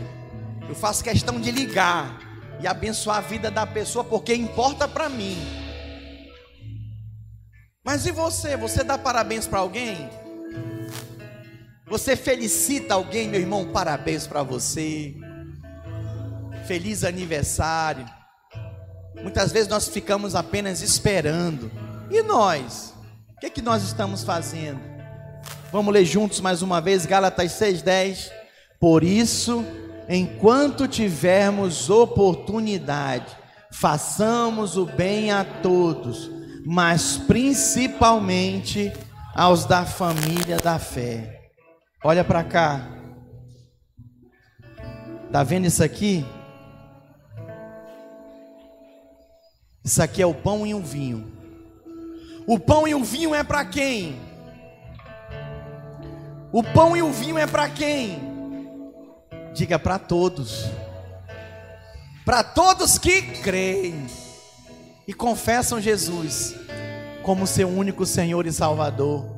Eu 0.67 0.75
faço 0.75 1.03
questão 1.03 1.39
de 1.39 1.51
ligar. 1.51 2.19
e 2.59 2.67
abençoar 2.67 3.17
a 3.17 3.21
vida 3.21 3.51
da 3.51 3.67
pessoa, 3.67 4.03
porque 4.03 4.33
importa 4.33 4.87
para 4.87 5.09
mim. 5.09 5.37
Mas 7.83 8.05
e 8.05 8.11
você? 8.11 8.55
Você 8.55 8.83
dá 8.83 8.97
parabéns 8.97 9.45
para 9.45 9.59
alguém? 9.59 10.09
Você 11.87 12.15
felicita 12.15 12.95
alguém, 12.95 13.27
meu 13.27 13.39
irmão? 13.39 13.71
Parabéns 13.71 14.25
para 14.25 14.41
você. 14.41 15.15
Feliz 16.65 17.03
aniversário. 17.03 18.05
Muitas 19.21 19.51
vezes 19.51 19.67
nós 19.67 19.87
ficamos 19.87 20.33
apenas 20.33 20.81
esperando. 20.81 21.71
E 22.09 22.23
nós? 22.23 22.93
O 23.35 23.39
que, 23.39 23.45
é 23.45 23.49
que 23.51 23.61
nós 23.61 23.83
estamos 23.83 24.23
fazendo? 24.23 24.79
Vamos 25.71 25.93
ler 25.93 26.05
juntos 26.05 26.39
mais 26.39 26.63
uma 26.63 26.81
vez, 26.81 27.05
Gálatas 27.05 27.51
6,10. 27.51 28.31
Por 28.79 29.03
isso, 29.03 29.63
enquanto 30.09 30.87
tivermos 30.87 31.89
oportunidade, 31.91 33.37
façamos 33.71 34.75
o 34.75 34.87
bem 34.87 35.31
a 35.31 35.43
todos, 35.43 36.31
mas 36.65 37.17
principalmente 37.17 38.91
aos 39.35 39.65
da 39.65 39.85
família 39.85 40.57
da 40.57 40.79
fé. 40.79 41.34
Olha 42.07 42.23
para 42.23 42.43
cá. 42.43 42.87
Tá 45.31 45.41
vendo 45.41 45.65
isso 45.65 45.83
aqui? 45.83 46.23
Isso 49.83 50.03
aqui 50.03 50.21
é 50.21 50.25
o 50.27 50.31
pão 50.31 50.67
e 50.67 50.75
o 50.75 50.81
vinho. 50.81 51.33
O 52.45 52.59
pão 52.59 52.87
e 52.87 52.93
o 52.93 53.03
vinho 53.03 53.33
é 53.33 53.43
para 53.43 53.65
quem? 53.65 54.21
O 56.51 56.61
pão 56.61 56.95
e 56.95 57.01
o 57.01 57.11
vinho 57.11 57.39
é 57.39 57.47
para 57.47 57.67
quem? 57.69 58.19
Diga 59.55 59.79
para 59.79 59.97
todos. 59.97 60.69
Para 62.23 62.43
todos 62.43 62.99
que 62.99 63.19
creem 63.41 64.05
e 65.07 65.13
confessam 65.13 65.81
Jesus 65.81 66.53
como 67.23 67.47
seu 67.47 67.67
único 67.67 68.05
Senhor 68.05 68.45
e 68.45 68.53
Salvador. 68.53 69.34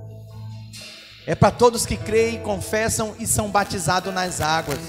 É 1.28 1.36
para 1.36 1.52
todos 1.52 1.86
que 1.86 1.98
creem, 1.98 2.42
confessam 2.42 3.13
e 3.20 3.28
são 3.28 3.52
batizados 3.52 4.13
nas 4.13 4.40
águas. 4.40 4.80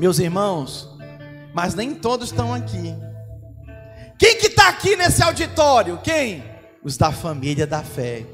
Meus 0.00 0.18
irmãos, 0.18 0.88
mas 1.52 1.74
nem 1.74 1.94
todos 1.94 2.30
estão 2.30 2.54
aqui. 2.54 2.96
Quem 4.18 4.38
que 4.38 4.46
está 4.46 4.70
aqui 4.70 4.96
nesse 4.96 5.22
auditório? 5.22 6.00
Quem? 6.02 6.42
Os 6.82 6.96
da 6.96 7.12
família 7.12 7.66
da 7.66 7.82
fé. 7.82 8.24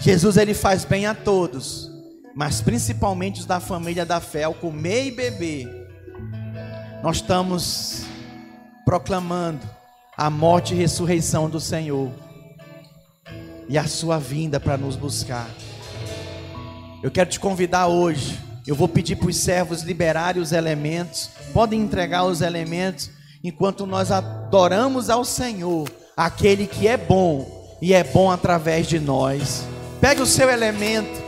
Jesus 0.00 0.36
ele 0.36 0.54
faz 0.54 0.84
bem 0.84 1.06
a 1.06 1.14
todos, 1.14 1.90
mas 2.36 2.60
principalmente 2.60 3.40
os 3.40 3.46
da 3.46 3.58
família 3.58 4.06
da 4.06 4.20
fé, 4.20 4.44
ao 4.44 4.54
comer 4.54 5.06
e 5.06 5.10
beber. 5.10 5.88
Nós 7.02 7.16
estamos 7.16 8.04
proclamando 8.84 9.68
a 10.16 10.30
morte 10.30 10.72
e 10.72 10.76
ressurreição 10.76 11.50
do 11.50 11.58
Senhor 11.58 12.25
e 13.68 13.76
a 13.76 13.86
sua 13.86 14.18
vinda 14.18 14.58
para 14.60 14.76
nos 14.76 14.96
buscar. 14.96 15.48
Eu 17.02 17.10
quero 17.10 17.30
te 17.30 17.38
convidar 17.38 17.86
hoje. 17.86 18.38
Eu 18.66 18.74
vou 18.74 18.88
pedir 18.88 19.16
para 19.16 19.28
os 19.28 19.36
servos 19.36 19.82
liberarem 19.82 20.42
os 20.42 20.52
elementos. 20.52 21.30
Podem 21.52 21.80
entregar 21.80 22.24
os 22.24 22.40
elementos 22.40 23.10
enquanto 23.44 23.86
nós 23.86 24.10
adoramos 24.10 25.08
ao 25.08 25.24
Senhor, 25.24 25.88
aquele 26.16 26.66
que 26.66 26.88
é 26.88 26.96
bom 26.96 27.76
e 27.80 27.94
é 27.94 28.02
bom 28.02 28.30
através 28.30 28.88
de 28.88 28.98
nós. 28.98 29.64
Pegue 30.00 30.20
o 30.20 30.26
seu 30.26 30.50
elemento 30.50 31.22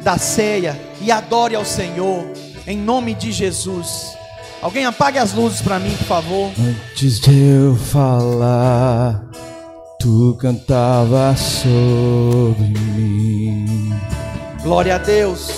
da 0.00 0.18
ceia 0.18 0.78
e 1.00 1.12
adore 1.12 1.54
ao 1.54 1.64
Senhor, 1.64 2.24
em 2.66 2.76
nome 2.76 3.14
de 3.14 3.30
Jesus. 3.30 4.16
Alguém 4.60 4.86
apague 4.86 5.18
as 5.18 5.32
luzes 5.32 5.60
para 5.60 5.78
mim, 5.78 5.94
por 5.96 6.06
favor. 6.06 6.50
Antes 6.58 7.20
de 7.20 7.38
eu 7.38 7.76
falar, 7.76 9.23
tu 10.04 10.36
cantava 10.38 11.34
sobre 11.34 12.78
mim. 12.94 13.90
Glória 14.62 14.96
a 14.96 14.98
Deus. 14.98 15.48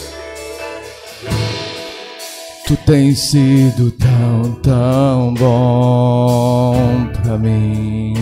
Tu 2.64 2.76
tens 2.87 3.18
sido 3.18 3.90
tão, 3.90 4.54
tão 4.62 5.35
bom 5.35 7.09
pra 7.24 7.37
mim. 7.37 8.14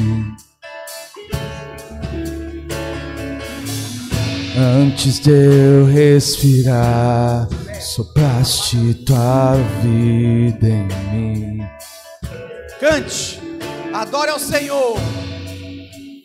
Antes 4.56 5.20
de 5.20 5.30
eu 5.30 5.84
respirar, 5.84 7.48
sopraste 7.82 8.94
tua 9.04 9.56
vida 9.82 10.68
em 10.68 10.88
mim. 11.12 11.68
Cante, 12.80 13.38
adore 13.92 14.30
ao 14.30 14.38
Senhor. 14.38 14.96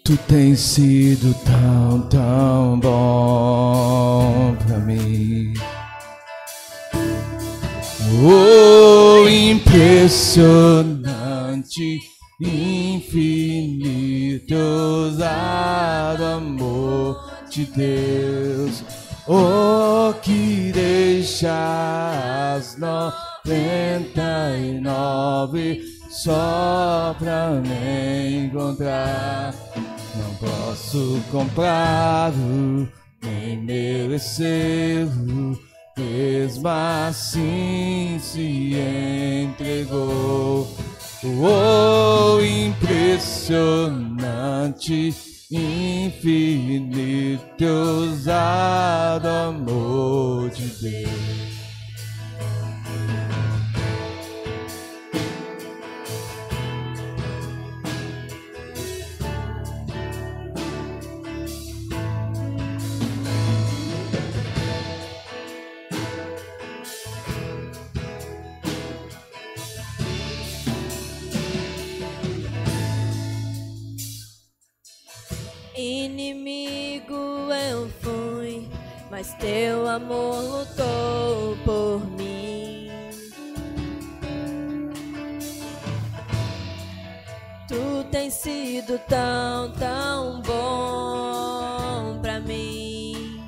Tu 0.10 0.18
tens 0.28 0.60
sido 0.60 1.34
tão, 1.46 2.02
tão 2.10 2.80
bom 2.80 4.56
pra 4.66 4.80
mim. 4.80 5.54
Oh, 8.26 9.30
impressionante, 9.30 12.00
infinito, 12.42 14.56
amor 16.36 17.16
de 17.52 17.66
Deus, 17.66 18.84
oh 19.28 20.12
que 20.24 20.72
deixa 20.74 22.56
as 22.58 22.80
noventa 22.80 24.58
e 24.58 24.82
nove 24.82 25.84
só 26.10 27.16
pra 27.20 27.62
me 27.62 28.48
encontrar. 28.48 29.54
Posso 30.40 31.22
comprá-lo, 31.32 32.88
nem 33.22 33.62
merecê-lo, 33.62 35.60
mesmo 35.98 36.68
assim 36.68 38.18
se 38.22 38.74
entregou. 39.44 40.66
Oh, 41.24 42.40
impressionante 42.42 45.14
infinito 45.52 47.66
ousado 47.66 49.28
amor 49.28 50.50
de 50.52 50.68
Deus. 50.82 51.49
Mas 79.20 79.34
teu 79.34 79.86
amor 79.86 80.42
lutou 80.42 81.58
por 81.66 82.00
mim. 82.12 82.90
Tu 87.68 88.06
tens 88.12 88.34
sido 88.36 88.98
tão, 89.10 89.74
tão 89.74 90.42
bom 90.42 92.18
pra 92.22 92.40
mim. 92.40 93.44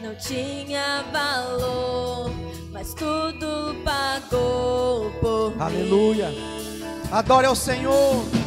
Não 0.00 0.14
tinha 0.14 1.04
valor, 1.12 2.30
mas 2.72 2.94
tudo 2.94 3.76
pagou 3.84 5.10
por 5.20 5.52
Aleluia. 5.60 6.30
mim. 6.30 6.82
Adore 7.12 7.46
ao 7.46 7.54
Senhor. 7.54 8.37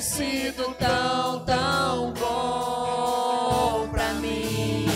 Sido 0.00 0.74
tão, 0.78 1.44
tão 1.44 2.12
bom 2.12 3.88
pra 3.90 4.14
mim. 4.14 4.86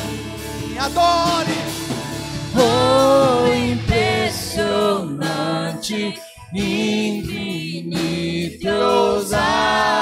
Adore. 0.79 1.51
Oh, 2.55 3.45
impressionante, 3.53 6.15
infinito, 6.55 8.69
ousado 8.69 10.02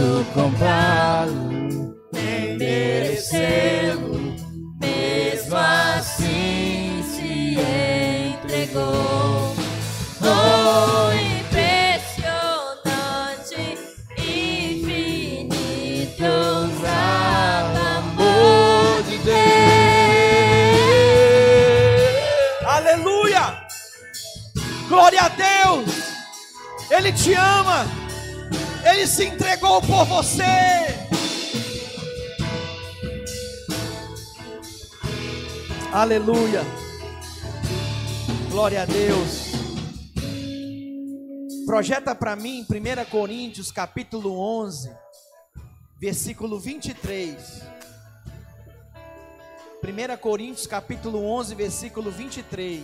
posso 0.00 0.24
comprá-lo, 0.32 1.94
Nem 2.12 2.56
merecendo, 2.56 4.34
mesmo 4.80 5.56
assim 5.56 7.04
se 7.04 7.58
entregou. 8.32 9.54
Oh, 10.22 11.12
impressionante, 11.12 12.18
infinito, 14.16 15.52
amor 17.98 19.02
de 19.02 19.18
Deus. 19.18 19.36
Aleluia! 22.66 23.66
Glória 24.88 25.22
a 25.22 25.28
Deus! 25.28 25.90
Ele 26.90 27.12
te 27.12 27.34
ama. 27.34 28.09
Ele 28.92 29.06
se 29.06 29.24
entregou 29.24 29.80
por 29.80 30.04
você. 30.04 30.42
Aleluia! 35.92 36.62
Glória 38.50 38.82
a 38.82 38.84
Deus. 38.84 39.52
Projeta 41.66 42.16
para 42.16 42.34
mim 42.34 42.66
1 42.68 43.04
Coríntios 43.10 43.70
capítulo 43.70 44.36
11, 44.36 44.90
versículo 46.00 46.58
23. 46.58 47.62
1 49.84 50.16
Coríntios 50.20 50.66
capítulo 50.66 51.24
11, 51.24 51.54
versículo 51.54 52.10
23. 52.10 52.82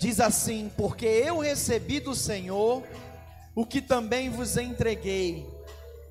Diz 0.00 0.20
assim: 0.20 0.70
Porque 0.74 1.04
eu 1.04 1.38
recebi 1.40 2.00
do 2.00 2.14
Senhor 2.14 2.82
o 3.56 3.64
que 3.64 3.80
também 3.80 4.28
vos 4.28 4.58
entreguei, 4.58 5.48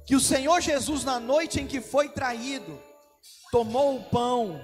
que 0.03 0.15
o 0.15 0.19
Senhor 0.19 0.59
Jesus, 0.59 1.03
na 1.03 1.19
noite 1.19 1.61
em 1.61 1.67
que 1.67 1.79
foi 1.79 2.09
traído, 2.09 2.81
tomou 3.51 3.97
o 3.97 4.03
pão 4.03 4.59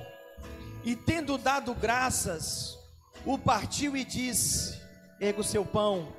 e, 0.83 0.95
tendo 0.95 1.37
dado 1.37 1.75
graças, 1.75 2.75
o 3.23 3.37
partiu 3.37 3.95
e 3.95 4.03
disse: 4.03 4.81
Erga 5.19 5.41
o 5.41 5.43
seu 5.43 5.63
pão 5.63 6.11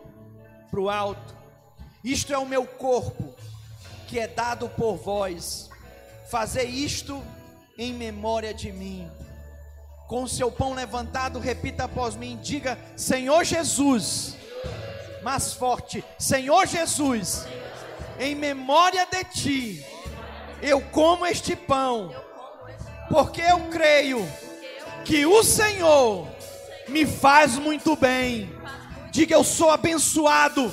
para 0.71 0.81
o 0.81 0.89
alto, 0.89 1.37
isto 2.05 2.33
é 2.33 2.39
o 2.39 2.47
meu 2.47 2.65
corpo, 2.65 3.35
que 4.07 4.21
é 4.21 4.29
dado 4.29 4.69
por 4.69 4.95
vós, 4.95 5.69
fazei 6.31 6.69
isto 6.69 7.21
em 7.77 7.93
memória 7.93 8.55
de 8.55 8.71
mim. 8.71 9.11
Com 10.07 10.23
o 10.23 10.29
seu 10.29 10.53
pão 10.53 10.75
levantado, 10.75 11.41
repita 11.41 11.85
após 11.85 12.15
mim, 12.15 12.39
diga: 12.41 12.79
Senhor 12.97 13.43
Jesus, 13.43 14.37
mais 15.23 15.53
forte, 15.53 16.05
Senhor 16.19 16.67
Jesus, 16.67 17.47
em 18.19 18.35
memória 18.35 19.07
de 19.11 19.25
ti, 19.25 19.87
eu 20.61 20.81
como 20.81 21.27
este 21.27 21.57
pão, 21.57 22.15
porque 23.09 23.41
eu 23.41 23.59
creio 23.71 24.27
que 25.05 25.27
o 25.27 25.43
Senhor 25.43 26.29
me 26.89 27.07
faz 27.07 27.57
muito 27.57 27.97
bem. 27.97 28.53
Diga 29.11 29.35
eu 29.35 29.45
sou 29.45 29.71
abençoado. 29.71 30.73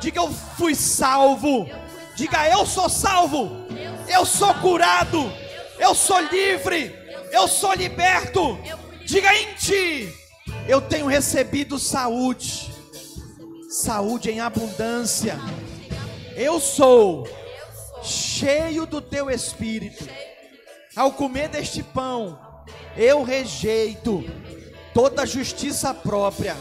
Diga 0.00 0.20
eu 0.20 0.30
fui 0.56 0.74
salvo. 0.74 1.68
Diga 2.14 2.48
eu 2.48 2.64
sou 2.64 2.88
salvo. 2.88 3.66
Eu 4.08 4.24
sou 4.24 4.54
curado. 4.54 5.32
Eu 5.78 5.94
sou 5.94 6.20
livre. 6.20 6.94
Eu 7.30 7.48
sou 7.48 7.74
liberto. 7.74 8.58
Diga 9.04 9.34
em 9.34 9.54
ti. 9.54 10.14
Eu 10.66 10.80
tenho 10.80 11.06
recebido 11.06 11.78
saúde. 11.78 12.73
Saúde 13.74 14.30
em 14.30 14.38
abundância. 14.38 15.36
Eu 16.36 16.60
sou 16.60 17.28
cheio 18.04 18.86
do 18.86 19.00
teu 19.00 19.28
espírito. 19.28 20.08
Ao 20.94 21.10
comer 21.10 21.48
deste 21.48 21.82
pão, 21.82 22.38
eu 22.96 23.24
rejeito 23.24 24.24
toda 24.94 25.26
justiça 25.26 25.92
própria, 25.92 26.56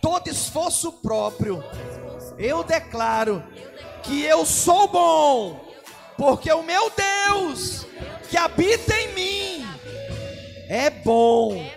todo 0.00 0.28
esforço 0.28 0.92
próprio. 0.92 1.62
Eu 2.38 2.64
declaro 2.64 3.44
que 4.02 4.22
eu 4.22 4.46
sou 4.46 4.88
bom, 4.88 5.60
porque 6.16 6.50
o 6.50 6.62
meu 6.62 6.90
Deus 6.90 7.86
que 8.30 8.38
habita 8.38 8.98
em 8.98 9.08
mim 9.12 9.66
é 10.70 10.88
bom. 10.88 11.70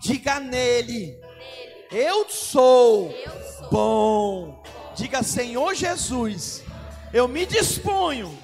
Diga 0.00 0.38
nele, 0.38 1.20
eu 1.90 2.28
sou 2.30 3.12
bom. 3.70 4.62
Diga, 4.94 5.22
Senhor 5.22 5.74
Jesus, 5.74 6.62
eu 7.12 7.28
me 7.28 7.46
disponho 7.46 8.36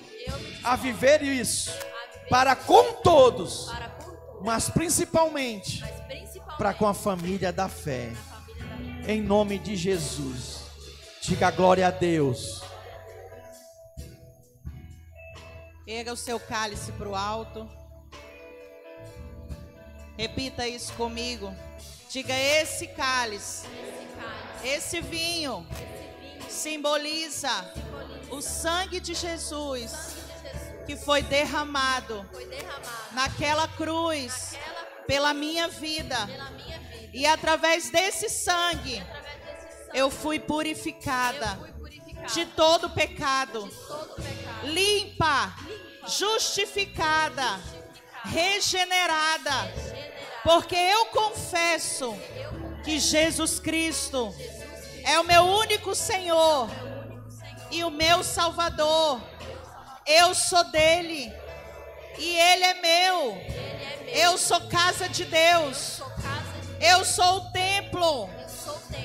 a 0.62 0.76
viver 0.76 1.22
isso 1.22 1.72
para 2.30 2.56
com 2.56 2.94
todos, 2.94 3.70
mas 4.42 4.70
principalmente 4.70 5.84
para 6.56 6.72
com 6.72 6.87
a 6.87 6.94
família 6.94 7.52
da 7.52 7.68
fé. 7.68 8.12
Em 9.06 9.20
nome 9.20 9.58
de 9.58 9.76
Jesus. 9.76 10.62
Diga 11.20 11.50
glória 11.50 11.88
a 11.88 11.90
Deus. 11.90 12.62
Erga 15.87 16.12
o 16.12 16.16
seu 16.16 16.40
cálice 16.40 16.92
para 16.92 17.08
o 17.08 17.14
alto. 17.14 17.68
Repita 20.16 20.66
isso 20.66 20.92
comigo. 20.94 21.54
Diga: 22.10 22.34
esse 22.34 22.87
cálice, 22.87 23.66
esse 24.64 25.00
vinho, 25.00 25.66
simboliza 26.48 27.72
o 28.31 28.40
sangue 28.40 28.98
de 28.98 29.14
Jesus 29.14 30.16
que 30.87 30.96
foi 30.96 31.22
derramado 31.22 32.29
naquela 33.12 33.66
cruz 33.68 34.57
pela 35.07 35.33
minha 35.35 35.68
vida. 35.68 36.16
E 37.12 37.27
através 37.27 37.90
desse 37.90 38.29
sangue 38.29 39.03
eu 39.92 40.11
fui 40.11 40.38
purificada 40.38 41.59
de 42.33 42.46
todo 42.46 42.90
pecado, 42.90 43.70
limpa, 44.64 45.55
justificada, 46.07 47.61
regenerada, 48.24 49.53
porque 50.42 50.74
eu 50.74 51.07
confesso 51.07 52.16
que 52.84 53.00
Jesus 53.00 53.58
Cristo 53.58 54.34
é 55.04 55.18
o 55.18 55.24
meu 55.24 55.42
único 55.42 55.94
Senhor 55.94 56.68
e 57.70 57.82
o 57.82 57.90
meu 57.90 58.22
Salvador. 58.22 59.20
Eu 60.06 60.34
sou 60.34 60.62
dele 60.64 61.32
e 62.18 62.36
ele 62.36 62.64
é 62.64 62.74
meu. 62.74 63.38
Eu 64.06 64.36
sou 64.36 64.60
casa 64.68 65.08
de 65.08 65.24
Deus. 65.24 66.02
Eu 66.78 67.04
sou 67.04 67.38
o 67.38 67.52
templo 67.52 68.28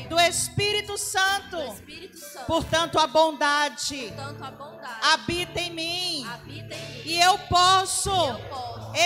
do 0.10 0.20
Espírito 0.20 0.98
Santo. 0.98 1.58
Portanto, 2.46 3.00
a 3.00 3.08
bondade 3.08 4.14
habita 5.02 5.60
em 5.62 5.72
mim. 5.72 6.28
E 7.06 7.18
eu 7.20 7.38
posso 7.48 8.12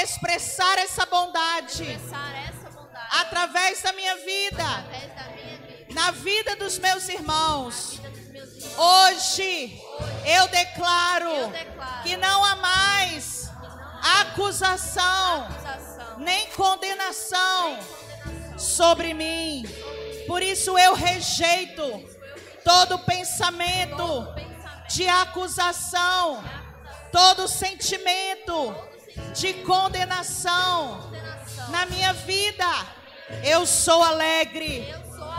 expressar 0.01 0.79
essa 0.79 1.05
bondade 1.05 1.99
através 3.21 3.81
da 3.81 3.93
minha 3.93 4.15
vida, 4.17 4.63
na 5.93 6.11
vida 6.11 6.55
dos 6.55 6.79
meus 6.79 7.07
irmãos. 7.07 7.99
Hoje 8.75 9.79
eu 10.25 10.47
declaro 10.47 11.51
que 12.01 12.17
não 12.17 12.43
há 12.43 12.55
mais 12.55 13.51
acusação 14.21 15.47
nem 16.17 16.47
condenação 16.47 17.77
sobre 18.57 19.13
mim. 19.13 19.63
Por 20.25 20.41
isso 20.41 20.77
eu 20.77 20.95
rejeito 20.95 21.83
todo 22.63 22.97
pensamento 22.99 24.27
de 24.89 25.07
acusação, 25.07 26.43
todo 27.11 27.47
sentimento 27.47 28.75
de 29.35 29.53
condenação 29.65 31.11
na 31.69 31.85
minha 31.85 32.13
vida. 32.13 33.02
Eu 33.43 33.65
sou 33.65 34.03
alegre, 34.03 34.85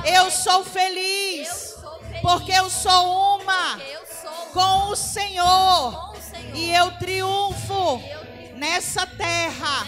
eu 0.04 0.30
sou 0.30 0.64
feliz, 0.64 1.76
porque 2.22 2.52
eu 2.52 2.70
sou 2.70 3.36
uma 3.36 3.80
com 4.52 4.90
o 4.90 4.96
Senhor 4.96 6.14
e 6.54 6.72
eu 6.72 6.90
triunfo 6.98 8.02
nessa 8.54 9.06
terra, 9.06 9.86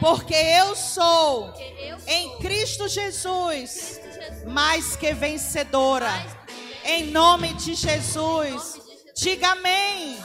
porque 0.00 0.34
eu 0.34 0.74
sou 0.74 1.54
em 2.06 2.38
Cristo 2.38 2.88
Jesus 2.88 4.00
mais 4.46 4.96
que 4.96 5.12
vencedora. 5.12 6.10
Em 6.84 7.10
nome 7.10 7.52
de 7.54 7.74
Jesus, 7.74 8.80
diga 9.14 9.50
amém. 9.50 10.18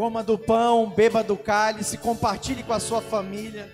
Coma 0.00 0.22
do 0.22 0.38
pão, 0.38 0.88
beba 0.88 1.22
do 1.22 1.36
cálice, 1.36 1.98
compartilhe 1.98 2.62
com 2.62 2.72
a 2.72 2.80
sua 2.80 3.02
família. 3.02 3.70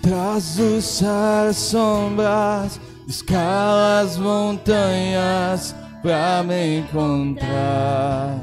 Traz 0.00 0.58
as 1.02 1.56
sombras, 1.58 2.80
escala 3.06 4.00
as 4.00 4.16
montanhas, 4.16 5.74
pra 6.00 6.42
me 6.42 6.78
encontrar. 6.78 8.40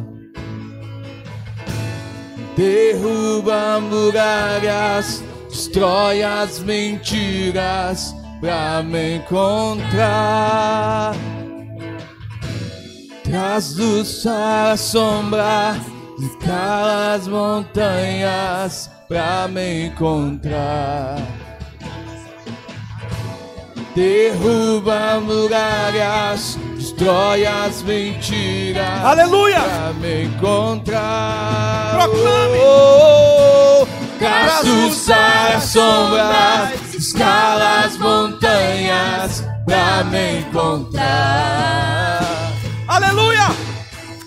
Derruba 2.56 3.80
muralhas, 3.82 5.24
destrói 5.50 6.22
as 6.22 6.60
mentiras 6.60 8.14
pra 8.40 8.84
me 8.84 9.16
encontrar. 9.16 9.76
Traz 13.28 13.76
luz 13.76 14.26
a 14.26 14.78
sombra, 14.78 15.76
escala 16.18 17.16
as 17.16 17.28
montanhas 17.28 18.90
pra 19.06 19.50
me 19.50 19.88
encontrar. 19.88 21.18
Derruba 23.94 25.20
muralhas, 25.20 26.58
destrói 26.78 27.46
as 27.46 27.84
mentiras. 27.84 29.04
Aleluia! 29.04 29.60
Pra 29.60 29.94
me 29.94 30.24
encontrar. 30.24 31.96
Proclame! 31.96 32.60
Oh, 32.64 33.82
oh, 33.82 33.88
as 34.24 35.64
sombras, 35.66 36.94
escala 36.94 37.84
as 37.84 37.98
montanhas 37.98 39.44
pra 39.66 40.06
me 40.06 40.40
encontrar. 40.40 41.97
Aleluia! 42.98 43.48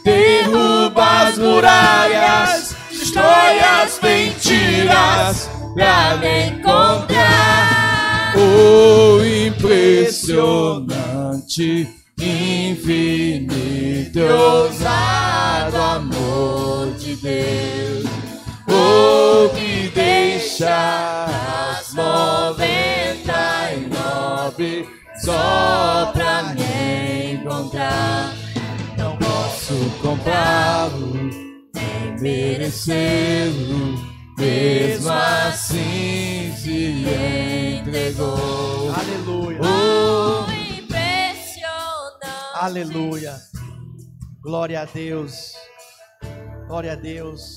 Derruba 0.05 1.27
as 1.27 1.37
muralhas, 1.39 2.77
destrói 2.89 3.59
as 3.59 3.99
mentiras 4.01 5.51
pra 5.75 6.17
me 6.19 6.51
encontrar. 6.51 8.33
Oh, 8.37 9.19
impressionante, 9.25 11.89
infinito, 12.17 14.21
e 14.21 14.31
ousado 14.31 15.77
amor 15.77 16.95
de 16.97 17.17
Deus. 17.17 18.05
Oh, 18.69 19.49
que 19.49 19.91
deixa 19.93 21.27
as 21.77 21.93
noventa 21.93 23.73
e 23.75 23.81
nove 23.93 24.89
só 25.25 26.13
pra 26.15 26.55
me 26.55 27.33
encontrar. 27.33 28.40
Posso 29.71 30.03
comprá-lo, 30.03 31.15
nem 31.15 32.19
merecê-lo. 32.19 33.95
Mesmo 34.37 35.09
assim 35.13 36.53
se 36.57 37.05
entregou. 37.79 38.91
Aleluia! 38.93 39.61
Oh, 39.63 40.51
Impressionante. 40.51 42.27
Aleluia! 42.55 43.41
Glória 44.43 44.81
a 44.81 44.85
Deus! 44.87 45.55
Glória 46.67 46.95
a 46.95 46.97
Deus! 46.97 47.57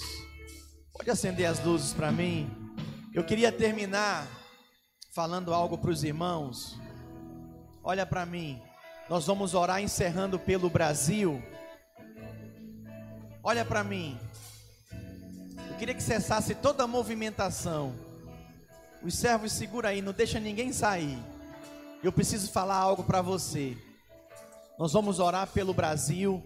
Pode 0.95 1.09
acender 1.09 1.47
as 1.47 1.59
luzes 1.66 1.93
para 1.93 2.11
mim? 2.11 2.47
Eu 3.11 3.24
queria 3.24 3.51
terminar 3.51 4.28
falando 5.16 5.51
algo 5.51 5.80
para 5.80 5.89
os 5.89 6.03
irmãos. 6.03 6.80
Olha 7.84 8.05
para 8.05 8.24
mim. 8.24 8.61
Nós 9.09 9.26
vamos 9.26 9.55
orar 9.55 9.82
encerrando 9.82 10.38
pelo 10.38 10.70
Brasil. 10.70 11.41
Olha 13.44 13.66
para 13.66 13.84
mim. 13.84 14.18
Eu 15.70 15.76
queria 15.78 15.94
que 15.94 16.02
cessasse 16.02 16.56
toda 16.56 16.86
a 16.86 16.88
movimentação. 16.88 17.94
Os 19.04 19.16
servos 19.16 19.52
segura 19.52 19.89
aí, 19.89 20.02
não 20.02 20.14
deixa 20.14 20.39
ninguém 20.39 20.72
sair. 20.72 21.20
Eu 22.02 22.14
preciso 22.14 22.50
falar 22.50 22.78
algo 22.78 23.04
para 23.04 23.22
você. 23.22 23.78
Nós 24.80 24.94
vamos 24.94 25.20
orar 25.20 25.48
pelo 25.48 25.74
Brasil. 25.74 26.41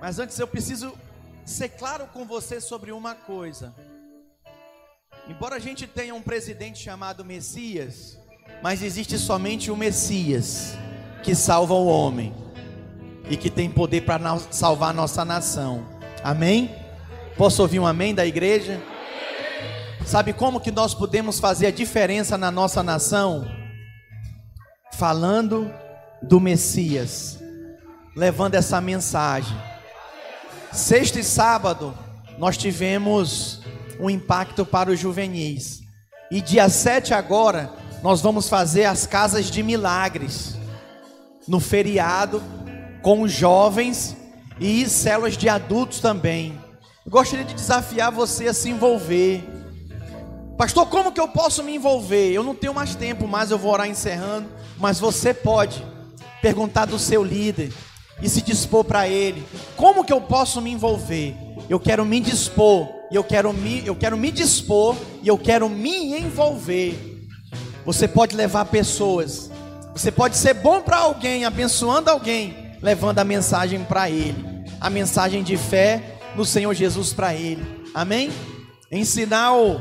Mas 0.00 0.18
antes 0.18 0.36
eu 0.36 0.48
preciso 0.48 0.98
ser 1.44 1.68
claro 1.68 2.08
com 2.08 2.24
você 2.24 2.60
sobre 2.60 2.90
uma 2.90 3.14
coisa. 3.14 3.72
Embora 5.28 5.54
a 5.54 5.60
gente 5.60 5.86
tenha 5.86 6.12
um 6.12 6.22
presidente 6.22 6.82
chamado 6.82 7.24
Messias, 7.24 8.18
mas 8.60 8.82
existe 8.82 9.16
somente 9.16 9.70
o 9.70 9.76
Messias 9.76 10.74
que 11.22 11.36
salva 11.36 11.74
o 11.74 11.86
homem 11.86 12.34
e 13.28 13.36
que 13.36 13.48
tem 13.48 13.70
poder 13.70 14.04
para 14.04 14.18
salvar 14.50 14.92
nossa 14.92 15.24
nação. 15.24 15.99
Amém? 16.22 16.74
Posso 17.36 17.62
ouvir 17.62 17.80
um 17.80 17.86
amém 17.86 18.14
da 18.14 18.26
igreja? 18.26 18.80
Sabe 20.04 20.32
como 20.32 20.60
que 20.60 20.70
nós 20.70 20.92
podemos 20.92 21.40
fazer 21.40 21.68
a 21.68 21.70
diferença 21.70 22.36
na 22.36 22.50
nossa 22.50 22.82
nação? 22.82 23.50
Falando 24.92 25.72
do 26.22 26.38
Messias, 26.38 27.38
levando 28.14 28.54
essa 28.54 28.80
mensagem. 28.80 29.56
Sexta 30.70 31.20
e 31.20 31.24
sábado, 31.24 31.96
nós 32.38 32.58
tivemos 32.58 33.62
um 33.98 34.10
impacto 34.10 34.66
para 34.66 34.90
os 34.90 35.00
juvenis. 35.00 35.80
E 36.30 36.42
dia 36.42 36.68
7 36.68 37.14
agora, 37.14 37.72
nós 38.02 38.20
vamos 38.20 38.48
fazer 38.48 38.84
as 38.84 39.06
casas 39.06 39.50
de 39.50 39.62
milagres. 39.62 40.56
No 41.48 41.60
feriado, 41.60 42.42
com 43.00 43.22
os 43.22 43.32
jovens 43.32 44.16
e 44.60 44.86
células 44.88 45.36
de 45.36 45.48
adultos 45.48 46.00
também. 46.00 46.60
Eu 47.04 47.10
gostaria 47.10 47.44
de 47.44 47.54
desafiar 47.54 48.12
você 48.12 48.46
a 48.46 48.54
se 48.54 48.68
envolver. 48.68 49.42
Pastor, 50.58 50.86
como 50.86 51.10
que 51.10 51.20
eu 51.20 51.26
posso 51.26 51.64
me 51.64 51.74
envolver? 51.74 52.30
Eu 52.30 52.44
não 52.44 52.54
tenho 52.54 52.74
mais 52.74 52.94
tempo, 52.94 53.26
mas 53.26 53.50
eu 53.50 53.58
vou 53.58 53.72
orar 53.72 53.88
encerrando. 53.88 54.46
Mas 54.78 55.00
você 55.00 55.32
pode 55.32 55.82
perguntar 56.42 56.84
do 56.84 56.98
seu 56.98 57.24
líder 57.24 57.72
e 58.22 58.28
se 58.28 58.42
dispor 58.42 58.84
para 58.84 59.08
ele. 59.08 59.42
Como 59.76 60.04
que 60.04 60.12
eu 60.12 60.20
posso 60.20 60.60
me 60.60 60.70
envolver? 60.70 61.34
Eu 61.68 61.80
quero 61.80 62.04
me 62.04 62.20
dispor, 62.20 62.86
eu 63.10 63.24
quero 63.24 63.52
me, 63.52 63.86
eu 63.86 63.96
quero 63.96 64.18
me 64.18 64.30
dispor 64.30 64.94
e 65.22 65.28
eu 65.28 65.38
quero 65.38 65.68
me 65.70 66.18
envolver. 66.18 67.28
Você 67.86 68.06
pode 68.06 68.36
levar 68.36 68.66
pessoas. 68.66 69.50
Você 69.94 70.12
pode 70.12 70.36
ser 70.36 70.54
bom 70.54 70.82
para 70.82 70.98
alguém, 70.98 71.44
abençoando 71.44 72.10
alguém, 72.10 72.76
levando 72.82 73.18
a 73.18 73.24
mensagem 73.24 73.82
para 73.84 74.10
ele. 74.10 74.49
A 74.80 74.88
mensagem 74.88 75.42
de 75.42 75.56
fé 75.56 76.18
no 76.34 76.44
Senhor 76.44 76.72
Jesus 76.74 77.12
para 77.12 77.34
ele. 77.34 77.64
Amém? 77.94 78.32
Em 78.90 79.04
sinal 79.04 79.80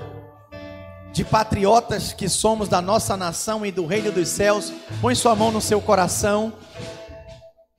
de 1.12 1.24
patriotas 1.24 2.14
que 2.14 2.30
somos 2.30 2.68
da 2.68 2.82
nossa 2.82 3.18
nação 3.18 3.66
e 3.66 3.72
do 3.72 3.86
reino 3.86 4.12
dos 4.12 4.28
céus, 4.28 4.72
põe 5.02 5.16
sua 5.16 5.36
mão 5.36 5.52
no 5.52 5.62
seu 5.62 5.82
coração. 5.82 6.54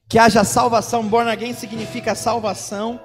Que 0.08 0.18
haja 0.18 0.42
salvação. 0.42 1.06
Born 1.06 1.30
again 1.30 1.54
significa 1.54 2.14
salvação. 2.14 3.00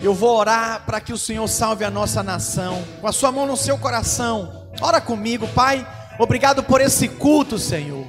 Eu 0.00 0.12
vou 0.12 0.36
orar 0.36 0.84
para 0.84 1.00
que 1.00 1.12
o 1.12 1.18
Senhor 1.18 1.46
salve 1.46 1.84
a 1.84 1.90
nossa 1.90 2.22
nação. 2.22 2.82
Com 3.00 3.06
a 3.06 3.12
sua 3.12 3.30
mão 3.30 3.46
no 3.46 3.56
seu 3.56 3.78
coração. 3.78 4.68
Ora 4.80 5.00
comigo, 5.00 5.46
Pai. 5.48 5.86
Obrigado 6.18 6.64
por 6.64 6.80
esse 6.80 7.08
culto, 7.08 7.58
Senhor. 7.58 8.04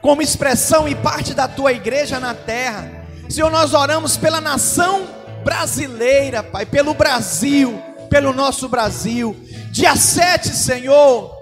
Como 0.00 0.22
expressão 0.22 0.88
e 0.88 0.94
parte 0.94 1.34
da 1.34 1.46
tua 1.46 1.72
igreja 1.72 2.18
na 2.18 2.34
terra. 2.34 2.95
Senhor, 3.28 3.50
nós 3.50 3.74
oramos 3.74 4.16
pela 4.16 4.40
nação 4.40 5.06
brasileira, 5.44 6.42
Pai, 6.42 6.64
pelo 6.64 6.94
Brasil, 6.94 7.80
pelo 8.08 8.32
nosso 8.32 8.68
Brasil. 8.68 9.36
Dia 9.70 9.96
7, 9.96 10.48
Senhor. 10.48 11.34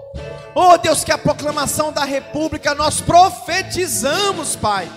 Oh 0.53 0.77
Deus, 0.77 1.03
que 1.03 1.11
a 1.11 1.17
proclamação 1.17 1.91
da 1.91 2.03
República 2.03 2.73
nós 2.73 3.01
profetizamos, 3.01 4.55
Pai, 4.55 4.89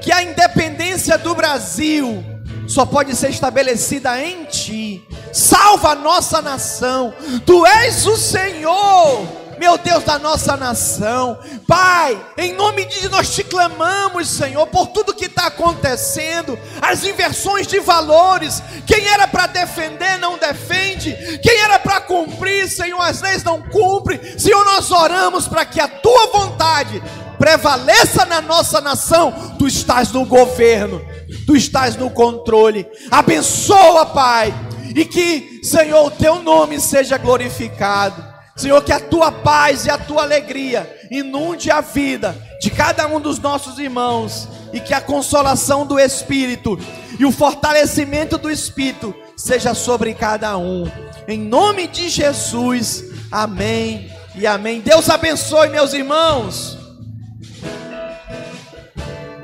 que 0.00 0.12
a 0.12 0.22
independência 0.22 1.18
do 1.18 1.34
Brasil 1.34 2.22
só 2.68 2.86
pode 2.86 3.16
ser 3.16 3.30
estabelecida 3.30 4.22
em 4.22 4.44
Ti. 4.44 5.02
Salva 5.32 5.90
a 5.90 5.94
nossa 5.94 6.40
nação, 6.40 7.14
Tu 7.44 7.66
és 7.66 8.06
o 8.06 8.16
Senhor 8.16 9.41
meu 9.62 9.78
Deus 9.78 10.02
da 10.02 10.18
nossa 10.18 10.56
nação. 10.56 11.38
Pai, 11.68 12.20
em 12.36 12.52
nome 12.52 12.84
de 12.84 13.08
nós 13.08 13.32
te 13.32 13.44
clamamos, 13.44 14.28
Senhor, 14.28 14.66
por 14.66 14.88
tudo 14.88 15.14
que 15.14 15.26
está 15.26 15.46
acontecendo, 15.46 16.58
as 16.80 17.04
inversões 17.04 17.68
de 17.68 17.78
valores. 17.78 18.60
Quem 18.84 19.06
era 19.06 19.28
para 19.28 19.46
defender 19.46 20.18
não 20.18 20.36
defende, 20.36 21.16
quem 21.40 21.60
era 21.60 21.78
para 21.78 22.00
cumprir, 22.00 22.68
Senhor, 22.68 23.00
as 23.00 23.22
leis 23.22 23.44
não 23.44 23.62
cumpre. 23.62 24.36
Senhor, 24.36 24.64
nós 24.64 24.90
oramos 24.90 25.46
para 25.46 25.64
que 25.64 25.80
a 25.80 25.86
tua 25.86 26.26
vontade 26.32 27.00
prevaleça 27.38 28.24
na 28.24 28.40
nossa 28.40 28.80
nação. 28.80 29.54
Tu 29.60 29.68
estás 29.68 30.10
no 30.10 30.26
governo, 30.26 31.00
tu 31.46 31.54
estás 31.54 31.94
no 31.94 32.10
controle. 32.10 32.84
Abençoa, 33.12 34.06
Pai, 34.06 34.52
e 34.92 35.04
que, 35.04 35.60
Senhor, 35.62 36.04
o 36.04 36.10
teu 36.10 36.42
nome 36.42 36.80
seja 36.80 37.16
glorificado. 37.16 38.31
Senhor, 38.62 38.80
que 38.84 38.92
a 38.92 39.00
tua 39.00 39.32
paz 39.32 39.86
e 39.86 39.90
a 39.90 39.98
tua 39.98 40.22
alegria 40.22 40.88
inunde 41.10 41.68
a 41.68 41.80
vida 41.80 42.36
de 42.60 42.70
cada 42.70 43.08
um 43.08 43.20
dos 43.20 43.40
nossos 43.40 43.76
irmãos 43.76 44.48
e 44.72 44.78
que 44.78 44.94
a 44.94 45.00
consolação 45.00 45.84
do 45.84 45.98
Espírito 45.98 46.78
e 47.18 47.24
o 47.24 47.32
fortalecimento 47.32 48.38
do 48.38 48.48
Espírito 48.48 49.12
seja 49.36 49.74
sobre 49.74 50.14
cada 50.14 50.56
um. 50.56 50.88
Em 51.26 51.40
nome 51.40 51.88
de 51.88 52.08
Jesus, 52.08 53.02
amém 53.32 54.12
e 54.36 54.46
amém. 54.46 54.80
Deus 54.80 55.10
abençoe, 55.10 55.68
meus 55.68 55.92
irmãos. 55.92 56.78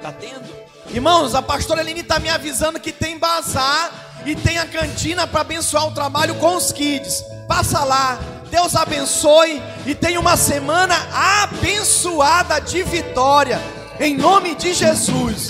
Tá 0.01 0.13
tendo? 0.13 0.47
Irmãos, 0.95 1.35
a 1.35 1.43
pastora 1.43 1.81
Eline 1.81 2.03
está 2.03 2.21
me 2.21 2.29
avisando 2.29 2.79
que 2.79 2.93
tem 2.93 3.19
bazar 3.19 4.23
e 4.25 4.37
tem 4.37 4.59
a 4.59 4.67
cantina 4.67 5.27
para 5.27 5.41
abençoar 5.41 5.89
o 5.89 5.91
trabalho 5.91 6.37
com 6.37 6.55
os 6.55 6.71
kids. 6.71 7.25
Passa 7.49 7.83
lá, 7.83 8.19
Deus 8.51 8.75
abençoe 8.75 9.63
e 9.87 9.95
tenha 9.95 10.19
uma 10.19 10.37
semana 10.37 10.95
abençoada 11.43 12.59
de 12.59 12.83
vitória, 12.83 13.61
em 14.01 14.17
nome 14.17 14.55
de 14.55 14.73
Jesus. 14.73 15.49